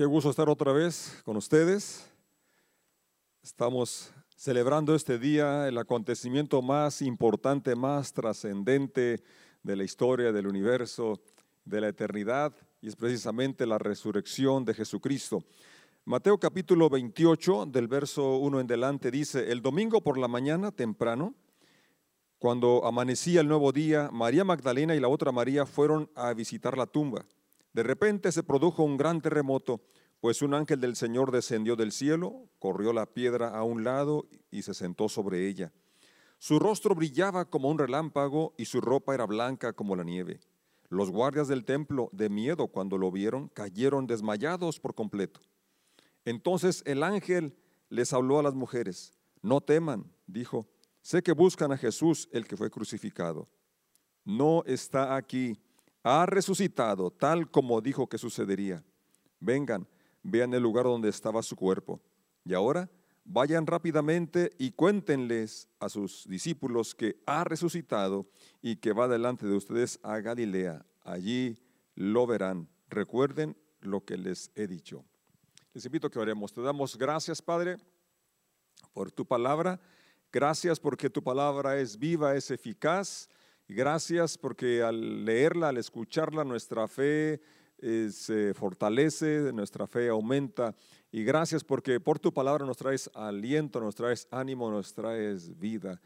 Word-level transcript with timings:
Qué 0.00 0.06
gusto 0.06 0.30
estar 0.30 0.48
otra 0.48 0.72
vez 0.72 1.20
con 1.26 1.36
ustedes. 1.36 2.10
Estamos 3.42 4.10
celebrando 4.34 4.94
este 4.94 5.18
día 5.18 5.68
el 5.68 5.76
acontecimiento 5.76 6.62
más 6.62 7.02
importante, 7.02 7.76
más 7.76 8.10
trascendente 8.14 9.22
de 9.62 9.76
la 9.76 9.84
historia 9.84 10.32
del 10.32 10.46
universo, 10.46 11.20
de 11.66 11.82
la 11.82 11.88
eternidad, 11.88 12.54
y 12.80 12.88
es 12.88 12.96
precisamente 12.96 13.66
la 13.66 13.76
resurrección 13.76 14.64
de 14.64 14.72
Jesucristo. 14.72 15.44
Mateo 16.06 16.38
capítulo 16.38 16.88
28, 16.88 17.66
del 17.66 17.86
verso 17.86 18.38
1 18.38 18.60
en 18.60 18.66
delante, 18.66 19.10
dice, 19.10 19.52
el 19.52 19.60
domingo 19.60 20.00
por 20.00 20.16
la 20.16 20.28
mañana 20.28 20.72
temprano, 20.72 21.34
cuando 22.38 22.86
amanecía 22.86 23.42
el 23.42 23.48
nuevo 23.48 23.70
día, 23.70 24.08
María 24.10 24.44
Magdalena 24.44 24.96
y 24.96 25.00
la 25.00 25.08
otra 25.08 25.30
María 25.30 25.66
fueron 25.66 26.08
a 26.14 26.32
visitar 26.32 26.78
la 26.78 26.86
tumba. 26.86 27.26
De 27.72 27.82
repente 27.82 28.32
se 28.32 28.42
produjo 28.42 28.82
un 28.82 28.96
gran 28.96 29.20
terremoto, 29.20 29.80
pues 30.20 30.42
un 30.42 30.54
ángel 30.54 30.80
del 30.80 30.96
Señor 30.96 31.30
descendió 31.30 31.76
del 31.76 31.92
cielo, 31.92 32.48
corrió 32.58 32.92
la 32.92 33.06
piedra 33.06 33.56
a 33.56 33.62
un 33.62 33.84
lado 33.84 34.28
y 34.50 34.62
se 34.62 34.74
sentó 34.74 35.08
sobre 35.08 35.48
ella. 35.48 35.72
Su 36.38 36.58
rostro 36.58 36.94
brillaba 36.94 37.48
como 37.48 37.68
un 37.68 37.78
relámpago 37.78 38.54
y 38.56 38.64
su 38.64 38.80
ropa 38.80 39.14
era 39.14 39.26
blanca 39.26 39.72
como 39.72 39.94
la 39.94 40.04
nieve. 40.04 40.40
Los 40.88 41.10
guardias 41.10 41.48
del 41.48 41.64
templo, 41.64 42.10
de 42.12 42.28
miedo 42.28 42.68
cuando 42.68 42.98
lo 42.98 43.12
vieron, 43.12 43.48
cayeron 43.48 44.06
desmayados 44.06 44.80
por 44.80 44.94
completo. 44.94 45.40
Entonces 46.24 46.82
el 46.86 47.02
ángel 47.02 47.56
les 47.88 48.12
habló 48.12 48.38
a 48.38 48.42
las 48.42 48.54
mujeres. 48.54 49.12
No 49.42 49.60
teman, 49.60 50.10
dijo, 50.26 50.66
sé 51.02 51.22
que 51.22 51.32
buscan 51.32 51.72
a 51.72 51.76
Jesús, 51.76 52.28
el 52.32 52.46
que 52.46 52.56
fue 52.56 52.70
crucificado. 52.70 53.48
No 54.24 54.64
está 54.66 55.16
aquí 55.16 55.60
ha 56.02 56.26
resucitado 56.26 57.10
tal 57.10 57.50
como 57.50 57.80
dijo 57.80 58.08
que 58.08 58.18
sucedería. 58.18 58.82
Vengan, 59.38 59.86
vean 60.22 60.54
el 60.54 60.62
lugar 60.62 60.84
donde 60.84 61.08
estaba 61.08 61.42
su 61.42 61.56
cuerpo. 61.56 62.00
Y 62.44 62.54
ahora 62.54 62.90
vayan 63.24 63.66
rápidamente 63.66 64.52
y 64.58 64.72
cuéntenles 64.72 65.68
a 65.78 65.88
sus 65.88 66.26
discípulos 66.28 66.94
que 66.94 67.20
ha 67.26 67.44
resucitado 67.44 68.26
y 68.62 68.76
que 68.76 68.92
va 68.92 69.08
delante 69.08 69.46
de 69.46 69.56
ustedes 69.56 69.98
a 70.02 70.18
Galilea. 70.20 70.84
Allí 71.02 71.58
lo 71.94 72.26
verán. 72.26 72.68
Recuerden 72.88 73.56
lo 73.80 74.04
que 74.04 74.16
les 74.16 74.50
he 74.54 74.66
dicho. 74.66 75.04
Les 75.72 75.84
invito 75.84 76.08
a 76.08 76.10
que 76.10 76.18
oremos. 76.18 76.52
Te 76.52 76.60
damos 76.60 76.96
gracias, 76.96 77.40
Padre, 77.40 77.76
por 78.92 79.12
tu 79.12 79.24
palabra. 79.24 79.80
Gracias 80.32 80.78
porque 80.80 81.10
tu 81.10 81.22
palabra 81.22 81.78
es 81.78 81.98
viva, 81.98 82.34
es 82.36 82.50
eficaz 82.50 83.28
Gracias 83.72 84.36
porque 84.36 84.82
al 84.82 85.24
leerla, 85.24 85.68
al 85.68 85.76
escucharla, 85.76 86.42
nuestra 86.42 86.88
fe 86.88 87.40
eh, 87.78 88.08
se 88.10 88.52
fortalece, 88.52 89.52
nuestra 89.52 89.86
fe 89.86 90.08
aumenta. 90.08 90.74
Y 91.12 91.22
gracias 91.22 91.62
porque 91.62 92.00
por 92.00 92.18
tu 92.18 92.34
palabra 92.34 92.66
nos 92.66 92.76
traes 92.76 93.08
aliento, 93.14 93.80
nos 93.80 93.94
traes 93.94 94.26
ánimo, 94.32 94.72
nos 94.72 94.92
traes 94.92 95.56
vida. 95.56 96.00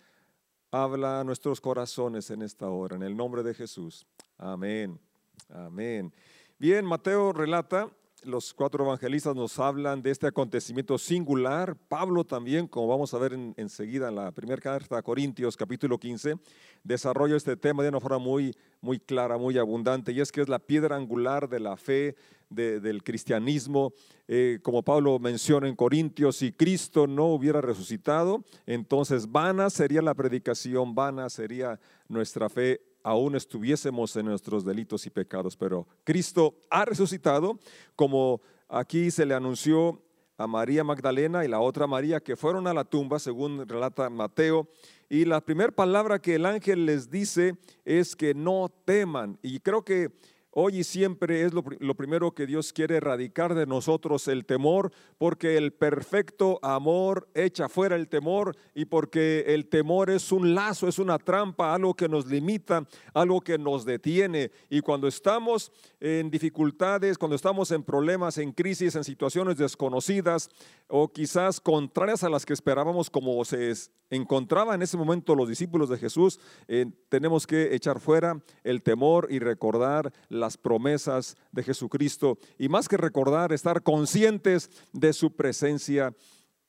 Habla 0.70 1.20
a 1.20 1.24
nuestros 1.24 1.58
corazones 1.58 2.28
en 2.28 2.42
esta 2.42 2.68
hora, 2.68 2.96
en 2.96 3.02
el 3.02 3.16
nombre 3.16 3.42
de 3.42 3.54
Jesús. 3.54 4.06
Amén. 4.36 5.00
Amén. 5.48 6.12
Bien, 6.58 6.84
Mateo 6.84 7.32
relata 7.32 7.90
los 8.24 8.54
cuatro 8.54 8.84
evangelistas 8.84 9.34
nos 9.34 9.58
hablan 9.58 10.02
de 10.02 10.10
este 10.10 10.26
acontecimiento 10.26 10.98
singular. 10.98 11.76
Pablo 11.88 12.24
también, 12.24 12.66
como 12.66 12.88
vamos 12.88 13.14
a 13.14 13.18
ver 13.18 13.36
enseguida 13.56 14.08
en 14.08 14.16
la 14.16 14.32
primera 14.32 14.60
carta 14.60 14.98
a 14.98 15.02
Corintios, 15.02 15.56
capítulo 15.56 15.98
15, 15.98 16.36
desarrolla 16.82 17.36
este 17.36 17.56
tema 17.56 17.82
de 17.82 17.90
una 17.90 18.00
forma 18.00 18.18
muy, 18.18 18.56
muy 18.80 18.98
clara, 18.98 19.38
muy 19.38 19.58
abundante, 19.58 20.12
y 20.12 20.20
es 20.20 20.32
que 20.32 20.40
es 20.40 20.48
la 20.48 20.58
piedra 20.58 20.96
angular 20.96 21.48
de 21.48 21.60
la 21.60 21.76
fe, 21.76 22.16
del 22.50 23.02
cristianismo. 23.02 23.92
Eh, 24.28 24.60
como 24.62 24.82
Pablo 24.82 25.18
menciona 25.18 25.68
en 25.68 25.74
Corintios, 25.74 26.36
si 26.36 26.52
Cristo 26.52 27.06
no 27.06 27.26
hubiera 27.26 27.60
resucitado, 27.60 28.44
entonces 28.66 29.30
vana 29.30 29.70
sería 29.70 30.02
la 30.02 30.14
predicación, 30.14 30.94
vana 30.94 31.28
sería 31.30 31.80
nuestra 32.08 32.48
fe 32.48 32.80
aún 33.04 33.36
estuviésemos 33.36 34.16
en 34.16 34.26
nuestros 34.26 34.64
delitos 34.64 35.06
y 35.06 35.10
pecados, 35.10 35.56
pero 35.56 35.86
Cristo 36.02 36.56
ha 36.70 36.84
resucitado, 36.84 37.60
como 37.94 38.40
aquí 38.68 39.12
se 39.12 39.26
le 39.26 39.34
anunció 39.34 40.02
a 40.36 40.46
María 40.46 40.82
Magdalena 40.82 41.44
y 41.44 41.48
la 41.48 41.60
otra 41.60 41.86
María 41.86 42.18
que 42.18 42.34
fueron 42.34 42.66
a 42.66 42.74
la 42.74 42.84
tumba, 42.84 43.18
según 43.18 43.68
relata 43.68 44.10
Mateo. 44.10 44.66
Y 45.08 45.26
la 45.26 45.40
primera 45.40 45.70
palabra 45.70 46.18
que 46.18 46.34
el 46.34 46.46
ángel 46.46 46.86
les 46.86 47.10
dice 47.10 47.56
es 47.84 48.16
que 48.16 48.34
no 48.34 48.72
teman. 48.84 49.38
Y 49.42 49.60
creo 49.60 49.84
que 49.84 50.10
Hoy 50.56 50.78
y 50.78 50.84
siempre 50.84 51.42
es 51.42 51.52
lo, 51.52 51.64
primero 51.96 52.32
que 52.32 52.46
Dios 52.46 52.72
quiere 52.72 52.98
erradicar 52.98 53.56
de 53.56 53.66
nosotros 53.66 54.28
el 54.28 54.46
temor, 54.46 54.92
porque 55.18 55.56
el 55.56 55.72
perfecto 55.72 56.60
amor 56.62 57.28
echa 57.34 57.68
fuera 57.68 57.96
el 57.96 58.06
temor 58.06 58.56
y 58.72 58.84
porque 58.84 59.46
el 59.48 59.66
temor 59.66 60.10
es 60.10 60.30
un 60.30 60.54
lazo, 60.54 60.86
es 60.86 61.00
una 61.00 61.18
trampa, 61.18 61.74
algo 61.74 61.94
que 61.94 62.08
nos 62.08 62.26
limita, 62.26 62.86
algo 63.14 63.40
que 63.40 63.58
nos 63.58 63.84
detiene. 63.84 64.52
Y 64.70 64.80
cuando 64.80 65.08
estamos 65.08 65.72
en 65.98 66.30
dificultades, 66.30 67.18
cuando 67.18 67.34
estamos 67.34 67.72
en 67.72 67.82
problemas, 67.82 68.38
en 68.38 68.52
crisis, 68.52 68.94
en 68.94 69.02
situaciones 69.02 69.56
desconocidas 69.56 70.50
o 70.86 71.08
quizás 71.08 71.60
contrarias 71.60 72.22
a 72.22 72.28
las 72.28 72.46
que 72.46 72.52
esperábamos, 72.52 73.10
como 73.10 73.44
se 73.44 73.72
encontraba 74.10 74.74
en 74.74 74.82
ese 74.82 74.96
momento 74.96 75.34
los 75.34 75.48
discípulos 75.48 75.88
de 75.88 75.98
Jesús, 75.98 76.38
eh, 76.68 76.86
tenemos 77.08 77.46
que 77.46 77.74
echar 77.74 77.98
fuera 77.98 78.40
el 78.62 78.82
temor 78.82 79.26
y 79.30 79.38
recordar 79.40 80.12
la 80.28 80.43
las 80.44 80.58
promesas 80.58 81.36
de 81.52 81.62
Jesucristo 81.62 82.38
y 82.58 82.68
más 82.68 82.86
que 82.86 82.98
recordar, 82.98 83.50
estar 83.52 83.82
conscientes 83.82 84.70
de 84.92 85.14
su 85.14 85.34
presencia 85.34 86.14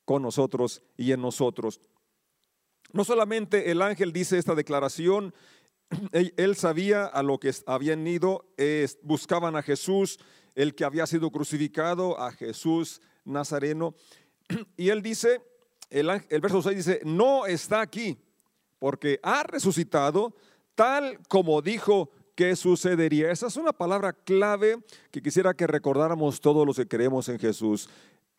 con 0.06 0.22
nosotros 0.22 0.82
y 0.96 1.12
en 1.12 1.22
nosotros. 1.22 1.82
No 2.94 3.04
solamente 3.04 3.72
el 3.72 3.82
ángel 3.82 4.14
dice 4.14 4.38
esta 4.38 4.56
declaración, 4.56 5.34
él 6.14 6.56
sabía 6.56 7.06
a 7.06 7.22
lo 7.22 7.38
que 7.38 7.54
habían 7.68 8.08
ido, 8.08 8.46
buscaban 9.02 9.58
a 9.58 9.62
Jesús, 9.62 10.18
el 10.56 10.74
que 10.74 10.86
había 10.86 11.06
sido 11.06 11.30
crucificado, 11.32 12.18
a 12.18 12.32
Jesús 12.32 13.02
Nazareno. 13.26 13.94
Y 14.78 14.88
él 14.88 15.02
dice, 15.02 15.42
el, 15.90 16.10
el 16.30 16.42
verso 16.42 16.62
6 16.62 16.78
dice, 16.78 17.02
no 17.04 17.46
está 17.46 17.82
aquí, 17.82 18.18
porque 18.80 19.20
ha 19.22 19.44
resucitado 19.44 20.34
tal 20.76 21.20
como 21.28 21.62
dijo 21.62 22.12
¿qué 22.36 22.56
sucedería? 22.56 23.32
Esa 23.32 23.48
es 23.48 23.58
una 23.58 23.74
palabra 23.74 24.14
clave 24.14 24.78
que 25.12 25.22
quisiera 25.22 25.54
que 25.54 25.68
recordáramos 25.68 26.42
todos 26.42 26.66
los 26.68 26.76
que 26.76 26.88
creemos 26.88 27.30
en 27.30 27.40
Jesús. 27.40 27.90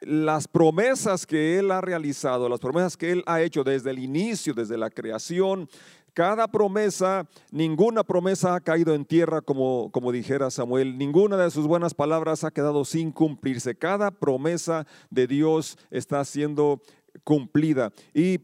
Las 0.01 0.47
promesas 0.47 1.27
que 1.27 1.59
Él 1.59 1.71
ha 1.71 1.81
realizado, 1.81 2.49
las 2.49 2.61
promesas 2.61 2.97
que 2.97 3.13
Él 3.13 3.25
ha 3.27 3.41
hecho 3.41 3.65
desde 3.65 3.91
el 3.91 3.99
inicio, 3.99 4.53
desde 4.53 4.77
la 4.77 4.91
creación, 4.91 5.69
cada 6.13 6.49
promesa, 6.49 7.29
ninguna 7.51 8.03
promesa 8.03 8.55
ha 8.55 8.61
caído 8.61 8.95
en 8.95 9.05
tierra, 9.05 9.43
como, 9.43 9.91
como 9.93 10.13
dijera 10.13 10.51
Samuel, 10.51 10.97
ninguna 10.97 11.37
de 11.37 11.51
sus 11.51 11.67
buenas 11.67 11.93
palabras 11.93 12.43
ha 12.43 12.51
quedado 12.51 12.87
sin 12.87 13.13
cumplirse. 13.13 13.75
Cada 13.75 14.11
promesa 14.11 14.87
de 15.11 15.27
Dios 15.27 15.77
está 15.91 16.25
siendo 16.25 16.81
cumplida. 17.23 17.93
Y 18.15 18.39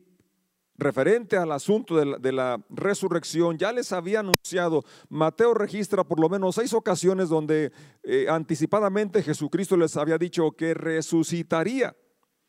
referente 0.83 1.37
al 1.37 1.53
asunto 1.53 1.97
de 1.97 2.33
la, 2.33 2.63
resurrección, 2.71 3.59
ya 3.59 3.73
les 3.73 3.93
había 3.93 4.21
anunciado, 4.21 4.85
Mateo 5.09 5.55
registra 5.55 6.05
por 6.05 6.21
lo 6.21 6.29
menos 6.29 6.57
seis 6.57 6.73
ocasiones 6.75 7.29
donde 7.29 7.73
eh, 8.03 8.27
anticipadamente 8.29 9.23
Jesucristo 9.23 9.77
les 9.77 9.97
había 9.97 10.19
dicho 10.19 10.53
que 10.53 10.75
resucitaría. 10.75 11.97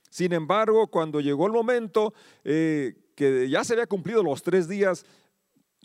Sin 0.09 0.33
embargo, 0.33 0.87
cuando 0.87 1.21
llegó 1.21 1.47
el 1.47 1.53
momento 1.53 2.13
eh, 2.43 2.93
que 3.15 3.49
ya 3.49 3.63
se 3.63 3.73
había 3.73 3.87
cumplido 3.87 4.23
los 4.23 4.43
tres 4.43 4.67
días, 4.67 5.05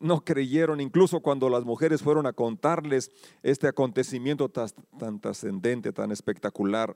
no 0.00 0.24
creyeron, 0.24 0.80
incluso 0.80 1.20
cuando 1.20 1.48
las 1.48 1.64
mujeres 1.64 2.02
fueron 2.02 2.26
a 2.26 2.32
contarles 2.32 3.10
este 3.42 3.68
acontecimiento 3.68 4.48
tan 4.48 5.20
trascendente, 5.20 5.92
tan 5.92 6.12
espectacular. 6.12 6.94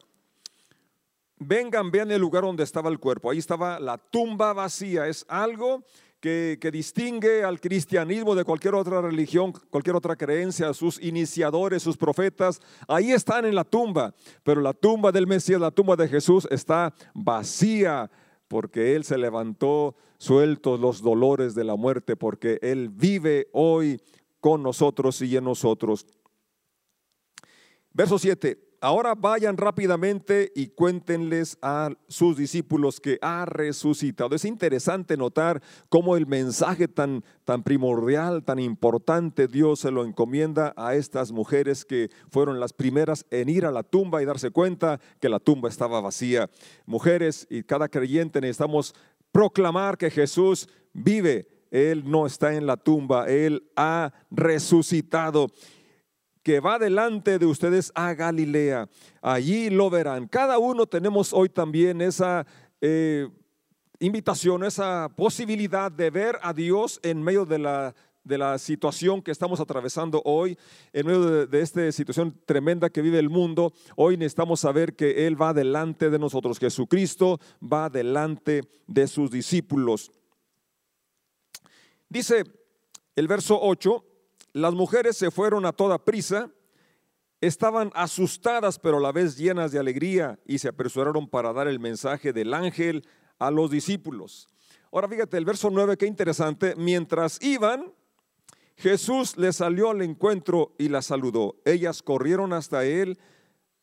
Vengan, 1.46 1.90
vean 1.90 2.10
el 2.10 2.20
lugar 2.20 2.44
donde 2.44 2.64
estaba 2.64 2.88
el 2.90 2.98
cuerpo. 2.98 3.30
Ahí 3.30 3.38
estaba 3.38 3.78
la 3.80 3.98
tumba 3.98 4.52
vacía. 4.52 5.06
Es 5.06 5.24
algo 5.28 5.84
que, 6.22 6.70
distingue 6.72 7.42
al 7.42 7.60
cristianismo 7.60 8.36
de 8.36 8.44
cualquier 8.44 8.76
otra 8.76 9.00
religión, 9.00 9.52
cualquier 9.70 9.96
otra 9.96 10.14
creencia, 10.14 10.72
sus 10.72 11.02
iniciadores, 11.02 11.82
sus 11.82 11.96
profetas, 11.96 12.60
ahí 12.86 13.10
están 13.10 13.44
en 13.44 13.56
la 13.56 13.64
tumba, 13.64 14.14
pero 14.44 14.60
la 14.60 14.72
tumba 14.72 15.10
del 15.10 15.26
Mesías, 15.26 15.60
la 15.60 15.72
tumba 15.72 15.96
de 15.96 16.06
Jesús 16.06 16.46
está 16.48 16.94
vacía 17.12 18.08
porque 18.46 18.94
Él 18.94 19.02
se 19.02 19.18
levantó 19.18 19.96
sueltos 20.18 20.78
los 20.78 21.02
dolores 21.02 21.56
de 21.56 21.64
la 21.64 21.74
muerte, 21.74 22.14
porque 22.14 22.60
Él 22.62 22.88
vive 22.88 23.48
hoy 23.52 24.00
con 24.38 24.62
nosotros 24.62 25.20
y 25.22 25.36
en 25.36 25.42
nosotros. 25.42 26.06
Verso 27.92 28.16
7. 28.16 28.71
Ahora 28.82 29.14
vayan 29.14 29.56
rápidamente 29.56 30.50
y 30.56 30.66
cuéntenles 30.66 31.56
a 31.62 31.90
sus 32.08 32.36
discípulos 32.36 33.00
que 33.00 33.16
ha 33.22 33.44
resucitado. 33.46 34.34
Es 34.34 34.44
interesante 34.44 35.16
notar 35.16 35.62
cómo 35.88 36.16
el 36.16 36.26
mensaje 36.26 36.88
tan, 36.88 37.24
tan 37.44 37.62
primordial, 37.62 38.42
tan 38.42 38.58
importante, 38.58 39.46
Dios 39.46 39.78
se 39.80 39.92
lo 39.92 40.04
encomienda 40.04 40.74
a 40.76 40.96
estas 40.96 41.30
mujeres 41.30 41.84
que 41.84 42.10
fueron 42.30 42.58
las 42.58 42.72
primeras 42.72 43.24
en 43.30 43.48
ir 43.48 43.64
a 43.64 43.70
la 43.70 43.84
tumba 43.84 44.20
y 44.20 44.26
darse 44.26 44.50
cuenta 44.50 45.00
que 45.20 45.28
la 45.28 45.38
tumba 45.38 45.68
estaba 45.68 46.00
vacía. 46.00 46.50
Mujeres 46.84 47.46
y 47.48 47.62
cada 47.62 47.88
creyente 47.88 48.40
necesitamos 48.40 48.96
proclamar 49.30 49.96
que 49.96 50.10
Jesús 50.10 50.68
vive. 50.92 51.46
Él 51.70 52.02
no 52.04 52.26
está 52.26 52.54
en 52.54 52.66
la 52.66 52.76
tumba, 52.76 53.28
Él 53.28 53.70
ha 53.76 54.12
resucitado 54.30 55.46
que 56.42 56.60
va 56.60 56.78
delante 56.78 57.38
de 57.38 57.46
ustedes 57.46 57.92
a 57.94 58.14
Galilea. 58.14 58.88
Allí 59.20 59.70
lo 59.70 59.90
verán. 59.90 60.26
Cada 60.26 60.58
uno 60.58 60.86
tenemos 60.86 61.32
hoy 61.32 61.48
también 61.48 62.00
esa 62.00 62.46
eh, 62.80 63.28
invitación, 64.00 64.64
esa 64.64 65.08
posibilidad 65.16 65.90
de 65.90 66.10
ver 66.10 66.38
a 66.42 66.52
Dios 66.52 66.98
en 67.02 67.22
medio 67.22 67.46
de 67.46 67.58
la, 67.58 67.94
de 68.24 68.38
la 68.38 68.58
situación 68.58 69.22
que 69.22 69.30
estamos 69.30 69.60
atravesando 69.60 70.20
hoy, 70.24 70.58
en 70.92 71.06
medio 71.06 71.30
de, 71.30 71.46
de, 71.46 71.60
esta 71.60 71.92
situación 71.92 72.36
tremenda 72.44 72.90
que 72.90 73.02
vive 73.02 73.20
el 73.20 73.30
mundo. 73.30 73.72
Hoy 73.94 74.16
necesitamos 74.16 74.60
saber 74.60 74.96
que 74.96 75.26
Él 75.26 75.40
va 75.40 75.54
delante 75.54 76.10
de 76.10 76.18
nosotros. 76.18 76.58
Jesucristo 76.58 77.38
va 77.62 77.88
delante 77.88 78.62
de 78.88 79.06
sus 79.06 79.30
discípulos. 79.30 80.10
Dice 82.08 82.44
el 83.14 83.28
verso 83.28 83.58
8 83.62 84.04
las 84.52 84.74
mujeres 84.74 85.16
se 85.16 85.30
fueron 85.30 85.64
a 85.66 85.72
toda 85.72 86.04
prisa, 86.04 86.50
estaban 87.40 87.90
asustadas 87.94 88.78
pero 88.78 88.98
a 88.98 89.00
la 89.00 89.12
vez 89.12 89.36
llenas 89.36 89.72
de 89.72 89.78
alegría 89.78 90.38
y 90.46 90.58
se 90.58 90.68
apresuraron 90.68 91.28
para 91.28 91.52
dar 91.52 91.68
el 91.68 91.80
mensaje 91.80 92.32
del 92.32 92.54
ángel 92.54 93.06
a 93.38 93.50
los 93.50 93.70
discípulos. 93.70 94.48
Ahora 94.92 95.08
fíjate 95.08 95.38
el 95.38 95.44
verso 95.44 95.70
9, 95.70 95.96
qué 95.96 96.06
interesante. 96.06 96.74
Mientras 96.76 97.42
iban, 97.42 97.92
Jesús 98.76 99.36
les 99.36 99.56
salió 99.56 99.90
al 99.90 100.02
encuentro 100.02 100.74
y 100.78 100.88
las 100.88 101.06
saludó. 101.06 101.56
Ellas 101.64 102.02
corrieron 102.02 102.52
hasta 102.52 102.84
él 102.84 103.18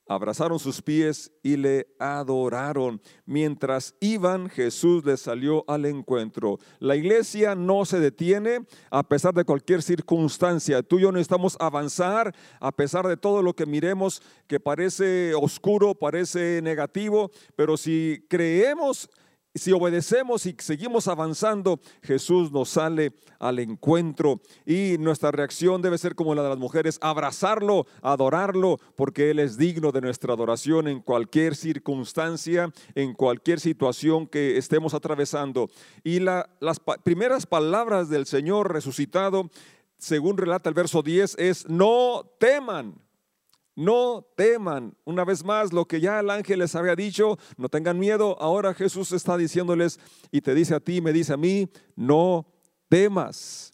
abrazaron 0.09 0.57
sus 0.57 0.81
pies 0.81 1.31
y 1.43 1.55
le 1.55 1.87
adoraron. 1.99 2.99
Mientras 3.27 3.93
iban, 4.01 4.49
Jesús 4.49 5.05
les 5.05 5.21
salió 5.21 5.63
al 5.67 5.85
encuentro. 5.85 6.57
La 6.79 6.95
iglesia 6.95 7.53
no 7.53 7.85
se 7.85 7.99
detiene 7.99 8.65
a 8.89 9.03
pesar 9.03 9.35
de 9.35 9.45
cualquier 9.45 9.83
circunstancia. 9.83 10.81
Tú 10.81 10.97
y 10.97 11.03
yo 11.03 11.11
necesitamos 11.11 11.55
avanzar 11.59 12.35
a 12.59 12.71
pesar 12.71 13.07
de 13.07 13.17
todo 13.17 13.43
lo 13.43 13.53
que 13.53 13.67
miremos 13.67 14.23
que 14.47 14.59
parece 14.59 15.35
oscuro, 15.35 15.93
parece 15.93 16.59
negativo, 16.63 17.29
pero 17.55 17.77
si 17.77 18.25
creemos 18.27 19.09
si 19.55 19.71
obedecemos 19.71 20.45
y 20.45 20.55
seguimos 20.59 21.07
avanzando, 21.07 21.79
Jesús 22.03 22.51
nos 22.51 22.69
sale 22.69 23.13
al 23.39 23.59
encuentro 23.59 24.41
y 24.65 24.97
nuestra 24.99 25.31
reacción 25.31 25.81
debe 25.81 25.97
ser 25.97 26.15
como 26.15 26.35
la 26.35 26.43
de 26.43 26.49
las 26.49 26.57
mujeres, 26.57 26.99
abrazarlo, 27.01 27.87
adorarlo, 28.01 28.79
porque 28.95 29.31
Él 29.31 29.39
es 29.39 29.57
digno 29.57 29.91
de 29.91 30.01
nuestra 30.01 30.33
adoración 30.33 30.87
en 30.87 31.01
cualquier 31.01 31.55
circunstancia, 31.55 32.71
en 32.95 33.13
cualquier 33.13 33.59
situación 33.59 34.27
que 34.27 34.57
estemos 34.57 34.93
atravesando. 34.93 35.69
Y 36.03 36.19
las 36.19 36.79
primeras 37.03 37.45
palabras 37.45 38.09
del 38.09 38.25
Señor 38.25 38.71
resucitado, 38.71 39.49
según 39.97 40.37
relata 40.37 40.69
el 40.69 40.75
verso 40.75 41.01
10, 41.01 41.35
es, 41.39 41.67
no 41.67 42.23
teman. 42.39 42.95
No 43.79 44.27
teman. 44.35 44.93
Una 45.05 45.23
vez 45.23 45.45
más, 45.45 45.71
lo 45.71 45.85
que 45.85 46.01
ya 46.01 46.19
el 46.19 46.29
ángel 46.29 46.59
les 46.59 46.75
había 46.75 46.97
dicho, 46.97 47.37
no 47.55 47.69
tengan 47.69 47.97
miedo. 47.97 48.35
Ahora 48.41 48.73
Jesús 48.73 49.13
está 49.13 49.37
diciéndoles 49.37 50.01
y 50.31 50.41
te 50.41 50.53
dice 50.53 50.75
a 50.75 50.81
ti, 50.81 50.99
me 50.99 51.13
dice 51.13 51.31
a 51.31 51.37
mí, 51.37 51.69
no 51.95 52.45
temas. 52.89 53.71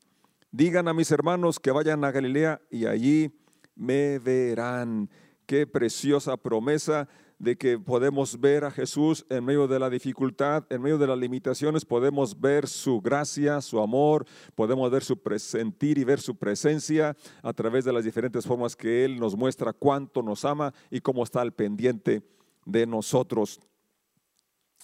Digan 0.52 0.88
a 0.88 0.94
mis 0.94 1.10
hermanos 1.10 1.60
que 1.60 1.72
vayan 1.72 2.04
a 2.04 2.12
Galilea 2.12 2.62
y 2.70 2.86
allí 2.86 3.36
me 3.74 4.20
verán. 4.20 5.10
Qué 5.48 5.66
preciosa 5.66 6.38
promesa 6.38 7.08
de 7.40 7.58
que 7.58 7.78
podemos 7.78 8.40
ver 8.40 8.64
a 8.64 8.72
Jesús 8.72 9.26
en 9.30 9.44
medio 9.44 9.68
de 9.68 9.80
la 9.80 9.90
dificultad, 9.90 10.66
en 10.70 10.82
medio 10.82 10.98
de 10.98 11.08
las 11.08 11.18
limitaciones, 11.18 11.86
podemos 11.86 12.40
ver 12.40 12.68
su 12.68 13.02
gracia, 13.02 13.62
su 13.62 13.80
amor, 13.80 14.26
podemos 14.56 14.90
ver 14.90 15.04
su 15.04 15.20
sentir 15.38 15.98
y 15.98 16.04
ver 16.04 16.22
su 16.22 16.36
presencia 16.36 17.16
a 17.42 17.54
través 17.54 17.84
de 17.86 17.94
las 17.94 18.06
diferentes 18.06 18.46
formas 18.46 18.76
que 18.76 19.06
Él 19.06 19.20
nos 19.20 19.36
muestra 19.36 19.74
cuánto 19.74 20.22
nos 20.22 20.46
ama 20.46 20.74
y 20.90 21.02
cómo 21.02 21.24
está 21.24 21.42
al 21.42 21.54
pendiente 21.54 22.24
de 22.66 22.88
nosotros. 22.88 23.60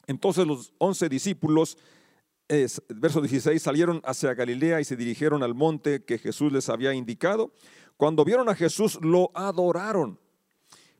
Entonces 0.07 0.45
los 0.45 0.73
once 0.77 1.07
discípulos, 1.07 1.77
es, 2.47 2.83
verso 2.89 3.21
16, 3.21 3.61
salieron 3.61 4.01
hacia 4.03 4.33
Galilea 4.33 4.81
y 4.81 4.83
se 4.83 4.97
dirigieron 4.97 5.41
al 5.41 5.55
monte 5.55 6.03
que 6.03 6.17
Jesús 6.17 6.51
les 6.51 6.67
había 6.67 6.93
indicado. 6.93 7.53
Cuando 7.95 8.25
vieron 8.25 8.49
a 8.49 8.55
Jesús, 8.55 8.99
lo 9.01 9.31
adoraron 9.33 10.19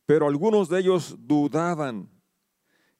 pero 0.05 0.27
algunos 0.27 0.69
de 0.69 0.79
ellos 0.79 1.15
dudaban. 1.19 2.09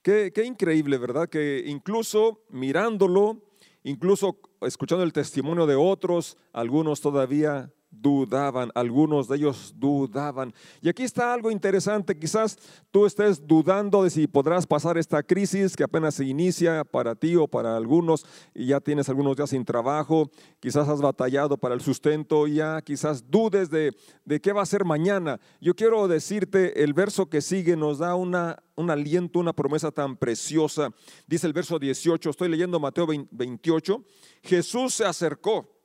Qué, 0.02 0.32
increíble, 0.44 0.98
¿verdad? 0.98 1.30
Que 1.30 1.64
incluso 1.68 2.44
mirándolo, 2.50 3.44
incluso 3.84 4.40
escuchando 4.62 5.04
el 5.04 5.14
testimonio 5.14 5.68
de 5.68 5.76
otros, 5.76 6.38
algunos 6.54 7.02
todavía 7.02 7.72
dudaban, 7.92 8.72
algunos 8.74 9.28
de 9.28 9.36
ellos 9.36 9.74
dudaban. 9.78 10.54
Y 10.82 10.90
aquí 10.90 11.04
está 11.04 11.34
algo 11.34 11.52
interesante, 11.52 12.18
quizás 12.18 12.58
tú 12.90 13.06
estés 13.06 13.46
dudando 13.46 14.04
de 14.04 14.10
si 14.10 14.28
podrás 14.28 14.66
pasar 14.66 14.98
esta 14.98 15.22
crisis 15.22 15.76
que 15.76 15.84
apenas 15.84 16.16
se 16.16 16.26
inicia 16.26 16.84
para 16.84 17.16
ti 17.16 17.36
o 17.36 17.48
para 17.48 17.76
algunos 17.76 18.26
y 18.56 18.68
ya 18.68 18.80
tienes 18.80 19.10
algunos 19.10 19.36
días 19.36 19.50
sin 19.50 19.66
trabajo, 19.66 20.32
quizás 20.60 20.88
has 20.88 21.02
batallado 21.02 21.58
para 21.58 21.76
el 21.76 21.82
sustento, 21.82 22.48
ya 22.48 22.82
quizás 22.82 23.30
dudes 23.30 23.70
de, 23.70 23.96
de 24.26 24.40
qué 24.40 24.54
va 24.54 24.62
a 24.62 24.66
ser 24.66 24.86
mañana. 24.86 25.40
Yo 25.60 25.76
quiero 25.76 26.08
decirte, 26.08 26.84
el 26.84 26.94
verso 26.94 27.30
que 27.30 27.42
sigue 27.42 27.76
nos 27.76 28.00
da 28.00 28.16
una, 28.16 28.64
un 28.76 28.90
aliento, 28.90 29.40
una 29.40 29.54
promesa 29.54 29.92
tan 29.92 30.16
preciosa. 30.16 30.92
Dice 31.28 31.46
el 31.46 31.54
verso 31.54 31.78
18, 31.78 32.30
estoy 32.30 32.50
leyendo 32.50 32.80
Mateo 32.80 33.06
28, 33.32 34.04
Jesús 34.44 34.94
se 34.96 35.06
acercó 35.06 35.81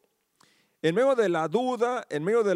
en 0.86 0.94
medio 0.94 1.16
de 1.16 1.28
la 1.28 1.48
duda, 1.48 2.06
en 2.08 2.22
medio 2.22 2.44
de 2.44 2.54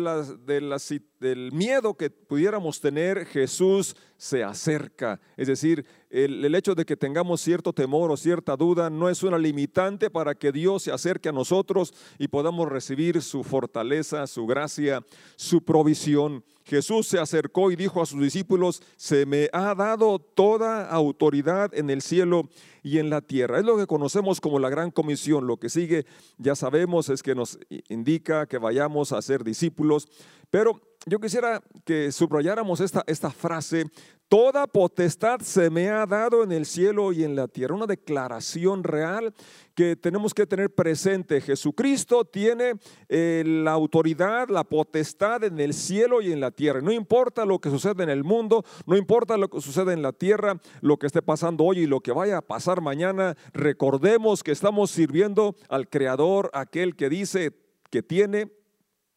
del 1.19 1.51
miedo 1.51 1.95
que 1.95 2.11
pudiéramos 2.11 2.81
tener, 2.81 3.27
Jesús 3.27 3.97
se 4.17 4.45
acerca. 4.45 5.21
Es 5.37 5.49
decir, 5.49 5.85
el, 6.11 6.55
hecho 6.55 6.77
de 6.77 6.85
que 6.85 6.97
tengamos 6.97 7.41
cierto 7.41 7.73
temor 7.73 8.09
o 8.13 8.17
cierta 8.17 8.57
duda 8.57 8.89
no 8.89 9.09
es 9.09 9.25
una 9.25 9.37
limitante 9.37 10.11
para 10.11 10.37
que 10.37 10.53
Dios 10.53 10.85
se 10.85 10.93
acerque 10.93 11.29
a 11.29 11.33
nosotros 11.33 11.93
y 12.21 12.29
podamos 12.29 12.69
recibir 12.69 13.21
su 13.21 13.43
fortaleza, 13.43 14.25
su 14.29 14.47
gracia, 14.47 15.05
su 15.35 15.65
provisión. 15.65 16.45
Jesús 16.71 17.09
se 17.09 17.19
acercó 17.19 17.73
y 17.73 17.77
dijo 17.77 18.01
a 18.01 18.07
sus 18.07 18.23
discípulos, 18.23 18.81
se 18.97 19.27
me 19.27 19.51
ha 19.53 19.75
dado 19.75 20.21
toda 20.21 20.89
autoridad 20.89 21.75
en 21.75 21.91
el 21.91 22.01
cielo 22.01 22.49
y 22.85 22.99
en 22.99 23.11
la 23.11 23.23
tierra. 23.23 23.59
Es 23.59 23.65
lo 23.65 23.77
que 23.77 23.89
conocemos 23.89 24.41
como 24.41 24.61
la 24.61 24.71
gran 24.71 24.93
comisión. 24.93 25.49
Lo 25.49 25.57
que 25.57 25.69
sigue, 25.69 26.07
ya 26.39 26.55
sabemos, 26.55 27.09
es 27.09 27.25
que 27.25 27.35
nos 27.35 27.59
indica 27.89 28.47
que 28.47 28.59
vayamos 28.59 29.11
a 29.11 29.21
ser 29.21 29.43
discípulos. 29.43 30.07
Pero 30.49 30.81
yo 31.07 31.19
quisiera 31.19 31.61
que 31.85 32.13
subrayáramos 32.13 32.79
esta, 32.79 33.03
esta 33.09 33.31
frase, 33.33 33.87
toda 34.31 34.69
potestad 34.69 35.41
se 35.41 35.71
me 35.71 35.89
ha 35.89 36.07
dado 36.07 36.45
en 36.45 36.53
el 36.53 36.65
cielo 36.65 37.13
y 37.13 37.25
en 37.25 37.35
la 37.35 37.49
tierra. 37.49 37.75
Una 37.75 37.87
declaración 37.87 38.85
real 38.85 39.35
que 39.75 39.97
tenemos 39.97 40.33
que 40.33 40.47
tener 40.47 40.73
presente. 40.73 41.41
Jesucristo 41.41 42.25
tiene 42.25 42.75
eh, 43.09 43.43
la 43.45 43.73
autoridad, 43.73 44.49
la 44.49 44.63
potestad 44.63 45.43
en 45.43 45.59
el 45.59 45.75
cielo 45.75 46.23
y 46.23 46.33
en 46.33 46.39
la 46.39 46.53
tierra. 46.53 46.81
No 46.81 46.93
importa 46.93 47.45
lo 47.45 47.59
que 47.59 47.71
sucede 47.71 48.05
en 48.05 48.09
el 48.09 48.23
mundo, 48.23 48.65
no 48.87 48.97
importa 48.97 49.37
lo 49.37 49.51
que 49.51 49.61
sucede 49.61 49.95
en 49.95 50.03
la 50.03 50.13
tierra, 50.13 50.61
lo 50.81 50.97
que 50.97 51.09
esté 51.09 51.23
pasando 51.23 51.65
hoy 51.65 51.81
y 51.81 51.87
lo 51.87 51.99
que 51.99 52.13
vaya 52.13 52.39
a 52.39 52.43
pasar 52.43 52.81
mañana, 52.81 53.37
recordemos 53.53 54.45
que 54.45 54.53
estamos 54.53 54.93
sirviendo 54.93 55.57
al 55.69 55.89
Creador, 55.89 56.53
aquel 56.55 56.95
que 56.95 57.09
dice 57.09 57.51
que 57.91 58.05
tiene 58.05 58.60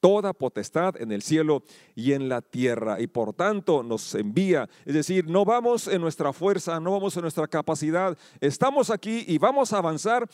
toda 0.03 0.33
potestad 0.33 1.01
en 1.01 1.13
el 1.13 1.21
cielo 1.21 1.63
y 1.95 2.11
en 2.11 2.27
la 2.27 2.41
tierra. 2.41 2.99
Y 2.99 3.07
por 3.07 3.33
tanto 3.33 3.83
nos 3.83 4.13
envía. 4.15 4.67
Es 4.83 4.95
decir, 4.95 5.29
no 5.29 5.45
vamos 5.45 5.87
en 5.87 6.01
nuestra 6.01 6.33
fuerza, 6.33 6.77
no 6.81 6.91
vamos 6.91 7.15
en 7.15 7.21
nuestra 7.21 7.47
capacidad. 7.47 8.17
Estamos 8.41 8.89
aquí 8.89 9.23
y 9.25 9.37
vamos 9.37 9.71
a 9.71 9.77
avanzar 9.77 10.29